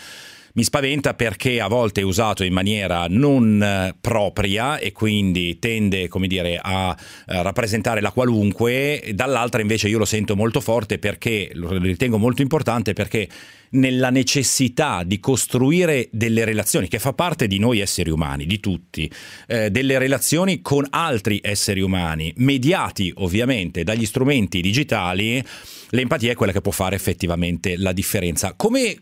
mi 0.53 0.63
spaventa 0.63 1.13
perché 1.13 1.61
a 1.61 1.67
volte 1.67 2.01
è 2.01 2.03
usato 2.03 2.43
in 2.43 2.53
maniera 2.53 3.05
non 3.09 3.61
eh, 3.61 3.95
propria 3.99 4.77
e 4.77 4.91
quindi 4.91 5.59
tende, 5.59 6.07
come 6.07 6.27
dire, 6.27 6.59
a, 6.61 6.89
a 6.89 6.97
rappresentare 7.41 8.01
la 8.01 8.11
qualunque, 8.11 9.11
dall'altra 9.13 9.61
invece 9.61 9.87
io 9.87 9.97
lo 9.97 10.05
sento 10.05 10.35
molto 10.35 10.59
forte 10.61 10.97
perché 10.99 11.51
lo 11.53 11.77
ritengo 11.77 12.17
molto 12.17 12.41
importante 12.41 12.93
perché 12.93 13.27
nella 13.71 14.09
necessità 14.09 15.03
di 15.03 15.19
costruire 15.19 16.09
delle 16.11 16.45
relazioni 16.45 16.87
che 16.87 16.99
fa 16.99 17.13
parte 17.13 17.47
di 17.47 17.59
noi 17.59 17.79
esseri 17.79 18.09
umani, 18.09 18.45
di 18.45 18.59
tutti, 18.59 19.11
eh, 19.47 19.69
delle 19.69 19.97
relazioni 19.97 20.61
con 20.61 20.85
altri 20.89 21.39
esseri 21.43 21.81
umani, 21.81 22.33
mediati 22.37 23.11
ovviamente 23.17 23.83
dagli 23.83 24.05
strumenti 24.05 24.61
digitali, 24.61 25.43
l'empatia 25.89 26.31
è 26.31 26.35
quella 26.35 26.51
che 26.51 26.61
può 26.61 26.71
fare 26.71 26.95
effettivamente 26.95 27.77
la 27.77 27.91
differenza. 27.91 28.53
Come, 28.55 28.97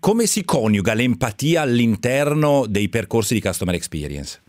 come 0.00 0.26
si 0.26 0.44
coniuga 0.44 0.94
l'empatia 0.94 1.62
all'interno 1.62 2.66
dei 2.66 2.88
percorsi 2.88 3.34
di 3.34 3.40
customer 3.40 3.74
experience? 3.74 4.40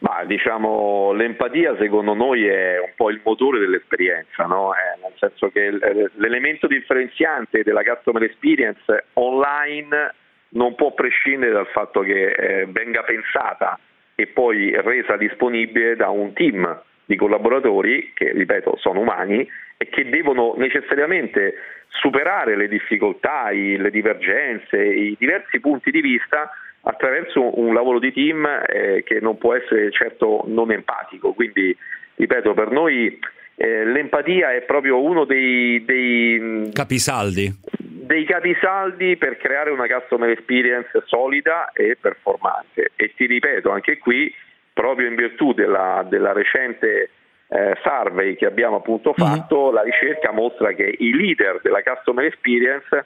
Ma 0.00 0.24
diciamo 0.24 1.12
l'empatia 1.12 1.76
secondo 1.78 2.14
noi 2.14 2.46
è 2.46 2.78
un 2.80 2.92
po' 2.96 3.10
il 3.10 3.20
motore 3.22 3.58
dell'esperienza, 3.58 4.44
no? 4.44 4.72
eh, 4.72 4.98
nel 5.02 5.12
senso 5.18 5.50
che 5.50 5.70
l'elemento 6.16 6.66
differenziante 6.66 7.62
della 7.62 7.82
customer 7.82 8.22
experience 8.22 9.06
online 9.14 10.14
non 10.50 10.74
può 10.74 10.94
prescindere 10.94 11.52
dal 11.52 11.66
fatto 11.66 12.00
che 12.00 12.30
eh, 12.32 12.66
venga 12.66 13.02
pensata 13.02 13.78
e 14.14 14.26
poi 14.26 14.74
resa 14.80 15.16
disponibile 15.16 15.96
da 15.96 16.08
un 16.08 16.32
team 16.32 16.82
di 17.04 17.16
collaboratori 17.16 18.12
che, 18.14 18.32
ripeto, 18.32 18.76
sono 18.78 19.00
umani 19.00 19.46
e 19.76 19.88
che 19.88 20.08
devono 20.08 20.54
necessariamente 20.56 21.54
superare 21.88 22.56
le 22.56 22.68
difficoltà, 22.68 23.50
le 23.50 23.90
divergenze, 23.90 24.82
i 24.82 25.16
diversi 25.18 25.60
punti 25.60 25.90
di 25.90 26.00
vista 26.00 26.50
attraverso 26.82 27.58
un 27.58 27.74
lavoro 27.74 27.98
di 27.98 28.12
team 28.12 28.46
eh, 28.66 29.02
che 29.04 29.20
non 29.20 29.36
può 29.38 29.54
essere 29.54 29.90
certo 29.90 30.44
non 30.46 30.70
empatico. 30.72 31.32
Quindi, 31.32 31.76
ripeto, 32.16 32.54
per 32.54 32.70
noi 32.70 33.18
eh, 33.56 33.84
l'empatia 33.84 34.54
è 34.54 34.62
proprio 34.62 35.02
uno 35.02 35.24
dei, 35.24 35.84
dei 35.84 36.70
capisaldi. 36.72 37.52
dei 37.78 38.24
capisaldi 38.24 39.16
per 39.16 39.36
creare 39.36 39.70
una 39.70 39.86
customer 39.86 40.30
experience 40.30 40.90
solida 41.06 41.70
e 41.72 41.96
performante. 42.00 42.92
E 42.96 43.12
ti 43.14 43.26
ripeto, 43.26 43.70
anche 43.70 43.98
qui, 43.98 44.32
proprio 44.72 45.08
in 45.08 45.14
virtù 45.14 45.52
della, 45.52 46.06
della 46.08 46.32
recente 46.32 47.10
eh, 47.48 47.76
survey 47.82 48.36
che 48.36 48.46
abbiamo 48.46 48.76
appunto 48.76 49.12
mhm. 49.16 49.24
fatto, 49.24 49.64
mm-hmm. 49.64 49.74
la 49.74 49.82
ricerca 49.82 50.32
mostra 50.32 50.72
che 50.72 50.94
i 50.98 51.12
leader 51.12 51.60
della 51.62 51.82
customer 51.82 52.24
experience 52.24 53.04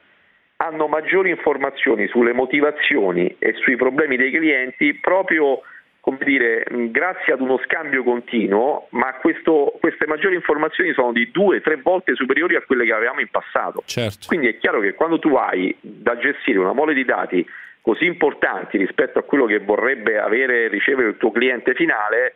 hanno 0.64 0.86
maggiori 0.86 1.28
informazioni 1.28 2.08
sulle 2.08 2.32
motivazioni 2.32 3.36
e 3.38 3.52
sui 3.54 3.76
problemi 3.76 4.16
dei 4.16 4.30
clienti 4.30 4.94
proprio 4.94 5.60
come 6.00 6.18
dire, 6.20 6.66
grazie 6.90 7.32
ad 7.32 7.40
uno 7.40 7.58
scambio 7.64 8.02
continuo, 8.02 8.88
ma 8.90 9.14
questo, 9.14 9.72
queste 9.80 10.06
maggiori 10.06 10.34
informazioni 10.34 10.92
sono 10.92 11.12
di 11.12 11.30
due, 11.30 11.62
tre 11.62 11.76
volte 11.76 12.14
superiori 12.14 12.56
a 12.56 12.60
quelle 12.60 12.84
che 12.84 12.92
avevamo 12.92 13.20
in 13.20 13.28
passato. 13.30 13.82
Certo. 13.86 14.26
Quindi 14.26 14.48
è 14.48 14.58
chiaro 14.58 14.80
che 14.80 14.92
quando 14.92 15.18
tu 15.18 15.34
hai 15.34 15.74
da 15.80 16.18
gestire 16.18 16.58
una 16.58 16.74
mole 16.74 16.92
di 16.92 17.06
dati 17.06 17.46
così 17.80 18.04
importanti 18.04 18.76
rispetto 18.76 19.18
a 19.18 19.22
quello 19.22 19.46
che 19.46 19.60
vorrebbe 19.60 20.18
avere 20.18 20.68
ricevere 20.68 21.08
il 21.08 21.16
tuo 21.16 21.30
cliente 21.30 21.72
finale, 21.72 22.34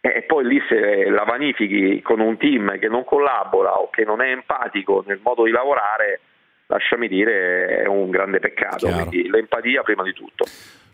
eh, 0.00 0.18
e 0.18 0.22
poi 0.22 0.46
lì 0.46 0.62
se 0.68 1.10
la 1.10 1.24
vanifichi 1.24 2.00
con 2.02 2.20
un 2.20 2.36
team 2.36 2.78
che 2.78 2.86
non 2.86 3.02
collabora 3.02 3.80
o 3.80 3.90
che 3.90 4.04
non 4.04 4.22
è 4.22 4.30
empatico 4.30 5.02
nel 5.04 5.18
modo 5.20 5.42
di 5.42 5.50
lavorare, 5.50 6.20
lasciami 6.70 7.08
dire, 7.08 7.82
è 7.82 7.86
un 7.86 8.10
grande 8.10 8.38
peccato. 8.38 8.86
Chiaro. 8.86 9.06
Quindi 9.06 9.28
l'empatia 9.28 9.82
prima 9.82 10.04
di 10.04 10.12
tutto. 10.12 10.46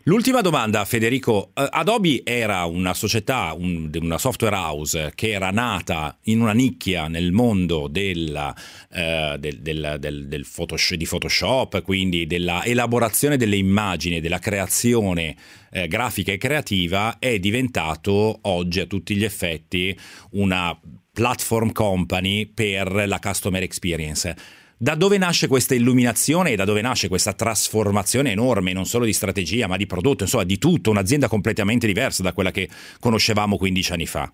L'ultima 0.03 0.39
domanda, 0.39 0.85
Federico. 0.85 1.51
Uh, 1.53 1.67
Adobe 1.69 2.21
era 2.23 2.63
una 2.63 2.93
società, 2.93 3.53
un, 3.53 3.89
una 3.99 4.17
software 4.17 4.55
house 4.55 5.11
che 5.13 5.31
era 5.31 5.51
nata 5.51 6.17
in 6.23 6.39
una 6.39 6.53
nicchia 6.53 7.09
nel 7.09 7.33
mondo 7.33 7.89
della, 7.89 8.55
uh, 8.55 9.37
del, 9.37 9.59
del, 9.59 9.97
del, 9.99 10.27
del 10.27 10.47
Photoshop, 10.49 10.97
di 10.97 11.05
Photoshop, 11.05 11.81
quindi 11.81 12.25
della 12.25 12.63
elaborazione 12.63 13.35
delle 13.35 13.57
immagini, 13.57 14.21
della 14.21 14.39
creazione 14.39 15.35
uh, 15.71 15.87
grafica 15.87 16.31
e 16.31 16.37
creativa, 16.37 17.17
è 17.19 17.37
diventato 17.37 18.39
oggi 18.43 18.79
a 18.79 18.85
tutti 18.85 19.13
gli 19.13 19.25
effetti 19.25 19.93
una 20.31 20.79
platform 21.11 21.73
company 21.73 22.45
per 22.45 23.07
la 23.07 23.19
customer 23.19 23.61
experience. 23.61 24.35
Da 24.79 24.93
dove 24.93 25.17
nasce 25.17 25.47
questa 25.47 25.73
illuminazione 25.73 26.51
e 26.51 26.55
da 26.55 26.63
dove 26.63 26.81
nasce 26.81 27.07
questa 27.07 27.33
trasformazione 27.33 28.29
enorme, 28.29 28.73
non 28.73 28.85
solo 28.85 29.05
di 29.05 29.13
strategia, 29.13 29.67
ma 29.67 29.75
di 29.75 29.87
prodotto, 29.87 30.21
insomma 30.21 30.43
di 30.43 30.59
tutto, 30.59 30.91
un'azienda 30.91 31.27
completamente 31.27 31.87
diversa 31.87 32.21
da 32.21 32.31
quella 32.31 32.51
che 32.51 32.69
conoscevamo 32.99 33.57
15 33.57 33.93
anni 33.93 34.05
fa? 34.05 34.31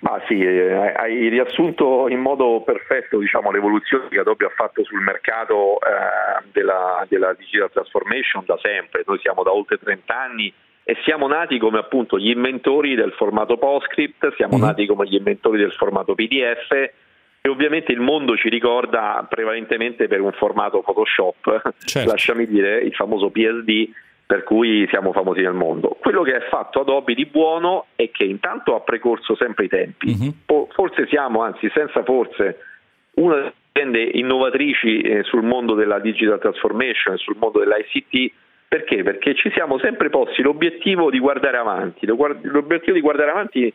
Ma 0.00 0.20
sì, 0.28 0.38
eh, 0.40 0.92
hai 0.94 1.28
riassunto 1.30 2.06
in 2.10 2.20
modo 2.20 2.60
perfetto 2.66 3.18
diciamo, 3.18 3.50
l'evoluzione 3.50 4.08
che 4.10 4.18
Adobe 4.18 4.44
ha 4.44 4.52
fatto 4.54 4.84
sul 4.84 5.00
mercato 5.00 5.78
eh, 5.80 6.44
della, 6.52 7.06
della 7.08 7.32
digital 7.32 7.70
transformation 7.72 8.44
da 8.44 8.58
sempre. 8.60 9.04
Noi 9.06 9.18
siamo 9.20 9.42
da 9.42 9.54
oltre 9.54 9.78
30 9.78 10.14
anni 10.14 10.52
e 10.82 10.96
siamo 11.02 11.26
nati 11.28 11.58
come 11.58 11.78
appunto 11.78 12.18
gli 12.18 12.28
inventori 12.28 12.94
del 12.94 13.12
formato 13.12 13.56
PostScript, 13.56 14.34
siamo 14.34 14.58
mm-hmm. 14.58 14.66
nati 14.66 14.84
come 14.84 15.08
gli 15.08 15.14
inventori 15.14 15.56
del 15.56 15.72
formato 15.72 16.14
PDF 16.14 16.92
e 17.46 17.50
ovviamente 17.50 17.92
il 17.92 18.00
mondo 18.00 18.38
ci 18.38 18.48
ricorda 18.48 19.26
prevalentemente 19.28 20.08
per 20.08 20.22
un 20.22 20.32
formato 20.32 20.80
Photoshop, 20.80 21.74
certo. 21.84 22.10
lasciami 22.10 22.46
dire 22.46 22.78
il 22.78 22.94
famoso 22.94 23.28
PSD 23.28 23.90
per 24.24 24.44
cui 24.44 24.86
siamo 24.88 25.12
famosi 25.12 25.42
nel 25.42 25.52
mondo. 25.52 25.94
Quello 26.00 26.22
che 26.22 26.34
ha 26.34 26.40
fatto 26.48 26.80
Adobe 26.80 27.12
di 27.12 27.26
buono 27.26 27.88
è 27.96 28.10
che 28.10 28.24
intanto 28.24 28.74
ha 28.74 28.80
precorso 28.80 29.36
sempre 29.36 29.66
i 29.66 29.68
tempi, 29.68 30.16
mm-hmm. 30.16 30.64
forse 30.70 31.06
siamo, 31.08 31.42
anzi 31.42 31.70
senza 31.74 32.02
forse, 32.02 32.60
una 33.16 33.34
delle 33.34 33.52
aziende 33.72 34.02
innovatrici 34.18 35.00
eh, 35.02 35.22
sul 35.24 35.42
mondo 35.42 35.74
della 35.74 35.98
digital 35.98 36.40
transformation, 36.40 37.18
sul 37.18 37.36
mondo 37.38 37.58
dell'ICT, 37.58 38.32
perché? 38.66 39.02
Perché 39.02 39.34
ci 39.34 39.50
siamo 39.50 39.78
sempre 39.80 40.08
posti 40.08 40.40
l'obiettivo 40.40 41.10
di 41.10 41.18
guardare 41.18 41.58
avanti, 41.58 42.06
l'obiettivo 42.06 42.94
di 42.94 43.02
guardare 43.02 43.32
avanti 43.32 43.74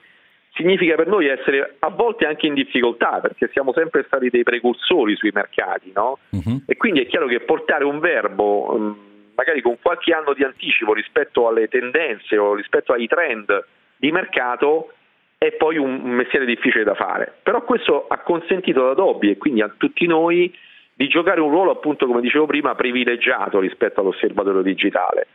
significa 0.59 0.95
per 0.95 1.07
noi 1.07 1.27
essere 1.27 1.77
a 1.79 1.89
volte 1.89 2.25
anche 2.25 2.45
in 2.45 2.53
difficoltà 2.53 3.19
perché 3.21 3.49
siamo 3.53 3.71
sempre 3.71 4.03
stati 4.05 4.29
dei 4.29 4.43
precursori 4.43 5.15
sui 5.15 5.31
mercati 5.33 5.93
no? 5.95 6.19
uh-huh. 6.29 6.63
e 6.67 6.75
quindi 6.75 6.99
è 6.99 7.07
chiaro 7.07 7.27
che 7.27 7.39
portare 7.39 7.85
un 7.85 7.99
verbo 7.99 8.75
mm, 8.77 8.91
magari 9.35 9.61
con 9.61 9.77
qualche 9.81 10.13
anno 10.13 10.33
di 10.33 10.43
anticipo 10.43 10.93
rispetto 10.93 11.47
alle 11.47 11.69
tendenze 11.69 12.37
o 12.37 12.55
rispetto 12.55 12.91
ai 12.91 13.07
trend 13.07 13.65
di 13.95 14.11
mercato 14.11 14.91
è 15.37 15.53
poi 15.53 15.77
un 15.77 16.01
mestiere 16.01 16.45
difficile 16.45 16.83
da 16.83 16.93
fare 16.93 17.35
però 17.41 17.63
questo 17.63 18.07
ha 18.09 18.17
consentito 18.19 18.83
ad 18.83 18.91
Adobe 18.91 19.31
e 19.31 19.37
quindi 19.37 19.61
a 19.61 19.73
tutti 19.77 20.05
noi 20.07 20.53
di 20.93 21.07
giocare 21.07 21.39
un 21.39 21.51
ruolo 21.51 21.71
appunto 21.71 22.05
come 22.05 22.19
dicevo 22.19 22.45
prima 22.45 22.75
privilegiato 22.75 23.61
rispetto 23.61 24.01
all'osservatorio 24.01 24.61
digitale 24.61 25.27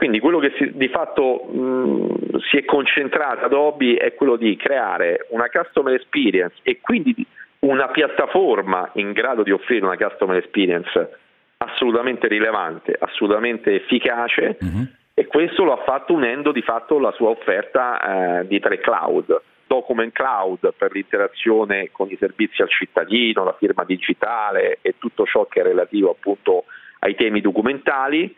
quindi 0.00 0.18
quello 0.18 0.38
che 0.38 0.54
si, 0.56 0.70
di 0.78 0.88
fatto 0.88 1.44
mh, 1.44 2.38
si 2.48 2.56
è 2.56 2.64
concentrato 2.64 3.44
Adobe 3.44 3.96
è 3.96 4.14
quello 4.14 4.36
di 4.36 4.56
creare 4.56 5.26
una 5.28 5.50
customer 5.50 5.92
experience 5.92 6.56
e 6.62 6.80
quindi 6.80 7.14
una 7.58 7.88
piattaforma 7.88 8.92
in 8.94 9.12
grado 9.12 9.42
di 9.42 9.50
offrire 9.50 9.84
una 9.84 9.98
customer 9.98 10.38
experience 10.38 11.18
assolutamente 11.58 12.28
rilevante, 12.28 12.96
assolutamente 12.98 13.74
efficace 13.74 14.56
uh-huh. 14.58 14.86
e 15.12 15.26
questo 15.26 15.64
lo 15.64 15.74
ha 15.74 15.84
fatto 15.84 16.14
unendo 16.14 16.50
di 16.50 16.62
fatto 16.62 16.98
la 16.98 17.12
sua 17.12 17.28
offerta 17.28 18.40
eh, 18.40 18.46
di 18.46 18.58
tre 18.58 18.78
cloud. 18.78 19.42
Document 19.66 20.14
Cloud 20.14 20.72
per 20.78 20.92
l'interazione 20.92 21.90
con 21.92 22.08
i 22.10 22.16
servizi 22.18 22.62
al 22.62 22.70
cittadino, 22.70 23.44
la 23.44 23.54
firma 23.58 23.84
digitale 23.84 24.78
e 24.80 24.94
tutto 24.96 25.26
ciò 25.26 25.44
che 25.44 25.60
è 25.60 25.62
relativo 25.62 26.10
appunto 26.10 26.64
ai 27.00 27.14
temi 27.14 27.42
documentali, 27.42 28.34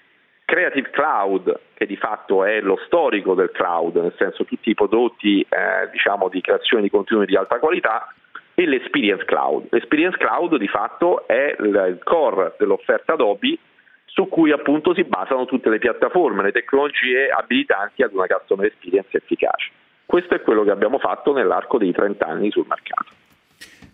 Creative 0.52 0.90
Cloud, 0.90 1.60
che 1.72 1.86
di 1.86 1.96
fatto 1.96 2.44
è 2.44 2.60
lo 2.60 2.78
storico 2.84 3.32
del 3.32 3.50
cloud, 3.52 3.96
nel 3.96 4.12
senso 4.18 4.44
tutti 4.44 4.68
i 4.68 4.74
prodotti 4.74 5.40
eh, 5.40 5.88
diciamo, 5.90 6.28
di 6.28 6.42
creazione 6.42 6.82
di 6.82 6.90
contenuti 6.90 7.28
di 7.28 7.36
alta 7.36 7.58
qualità, 7.58 8.12
e 8.52 8.66
l'Experience 8.66 9.24
Cloud. 9.24 9.68
L'Experience 9.70 10.18
Cloud 10.18 10.58
di 10.58 10.68
fatto 10.68 11.26
è 11.26 11.56
il 11.58 11.98
core 12.04 12.54
dell'offerta 12.58 13.14
Adobe 13.14 13.56
su 14.04 14.28
cui 14.28 14.52
appunto 14.52 14.92
si 14.92 15.04
basano 15.04 15.46
tutte 15.46 15.70
le 15.70 15.78
piattaforme, 15.78 16.42
le 16.42 16.52
tecnologie 16.52 17.30
abilitanti 17.30 18.02
ad 18.02 18.12
una 18.12 18.26
customer 18.26 18.66
experience 18.66 19.16
efficace. 19.16 19.70
Questo 20.04 20.34
è 20.34 20.42
quello 20.42 20.64
che 20.64 20.70
abbiamo 20.70 20.98
fatto 20.98 21.32
nell'arco 21.32 21.78
dei 21.78 21.92
30 21.92 22.26
anni 22.26 22.50
sul 22.50 22.66
mercato. 22.68 23.21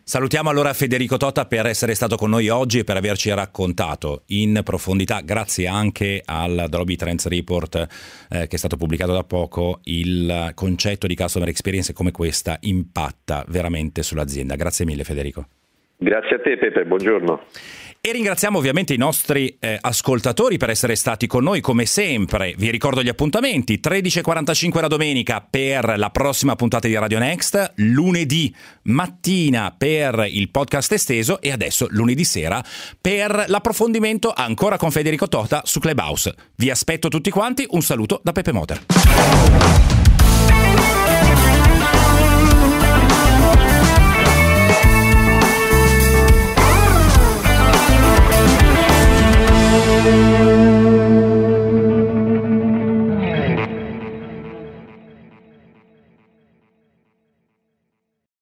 Salutiamo 0.09 0.49
allora 0.49 0.73
Federico 0.73 1.18
Tota 1.18 1.44
per 1.44 1.66
essere 1.66 1.94
stato 1.94 2.16
con 2.16 2.31
noi 2.31 2.49
oggi 2.49 2.79
e 2.79 2.85
per 2.85 2.97
averci 2.97 3.29
raccontato 3.29 4.23
in 4.29 4.62
profondità, 4.64 5.21
grazie 5.21 5.66
anche 5.66 6.23
al 6.25 6.61
Adobe 6.61 6.97
Trends 6.97 7.29
Report 7.29 7.75
eh, 8.31 8.47
che 8.47 8.57
è 8.57 8.57
stato 8.57 8.79
pubblicato 8.79 9.12
da 9.12 9.23
poco, 9.23 9.81
il 9.85 10.53
concetto 10.55 11.07
di 11.07 11.14
customer 11.14 11.51
experience 11.51 11.90
e 11.90 11.94
come 11.94 12.11
questa 12.11 12.57
impatta 12.61 13.44
veramente 13.49 14.03
sull'azienda. 14.03 14.57
Grazie 14.57 14.87
mille 14.87 15.05
Federico. 15.05 15.44
Grazie 15.99 16.37
a 16.37 16.40
te 16.40 16.57
Pepe, 16.57 16.87
buongiorno. 16.87 17.42
E 18.00 18.12
ringraziamo 18.12 18.58
ovviamente 18.58 18.94
i 18.94 18.96
nostri 18.96 19.56
eh, 19.58 19.76
ascoltatori 19.80 20.56
per 20.56 20.70
essere 20.70 20.94
stati 20.94 21.26
con 21.26 21.42
noi 21.42 21.61
come 21.61 21.84
sempre. 21.84 22.54
Vi 22.56 22.70
ricordo 22.70 23.02
gli 23.02 23.08
appuntamenti: 23.08 23.80
13.45 23.82 24.80
la 24.80 24.87
domenica 24.87 25.44
per 25.48 25.94
la 25.96 26.11
prossima 26.11 26.54
puntata 26.54 26.87
di 26.87 26.94
Radio 26.94 27.18
Next, 27.18 27.72
lunedì 27.76 28.54
mattina 28.84 29.74
per 29.76 30.26
il 30.30 30.48
podcast 30.48 30.92
esteso 30.92 31.40
e 31.40 31.50
adesso 31.50 31.88
lunedì 31.90 32.22
sera 32.22 32.64
per 33.00 33.46
l'approfondimento 33.48 34.32
ancora 34.32 34.76
con 34.76 34.92
Federico 34.92 35.26
Tota 35.26 35.62
su 35.64 35.80
Clubhouse. 35.80 36.34
Vi 36.54 36.70
aspetto 36.70 37.08
tutti 37.08 37.30
quanti, 37.30 37.66
un 37.70 37.82
saluto 37.82 38.20
da 38.22 38.30
Pepe 38.30 38.52
Motor. 38.52 39.97
Música 49.98 50.77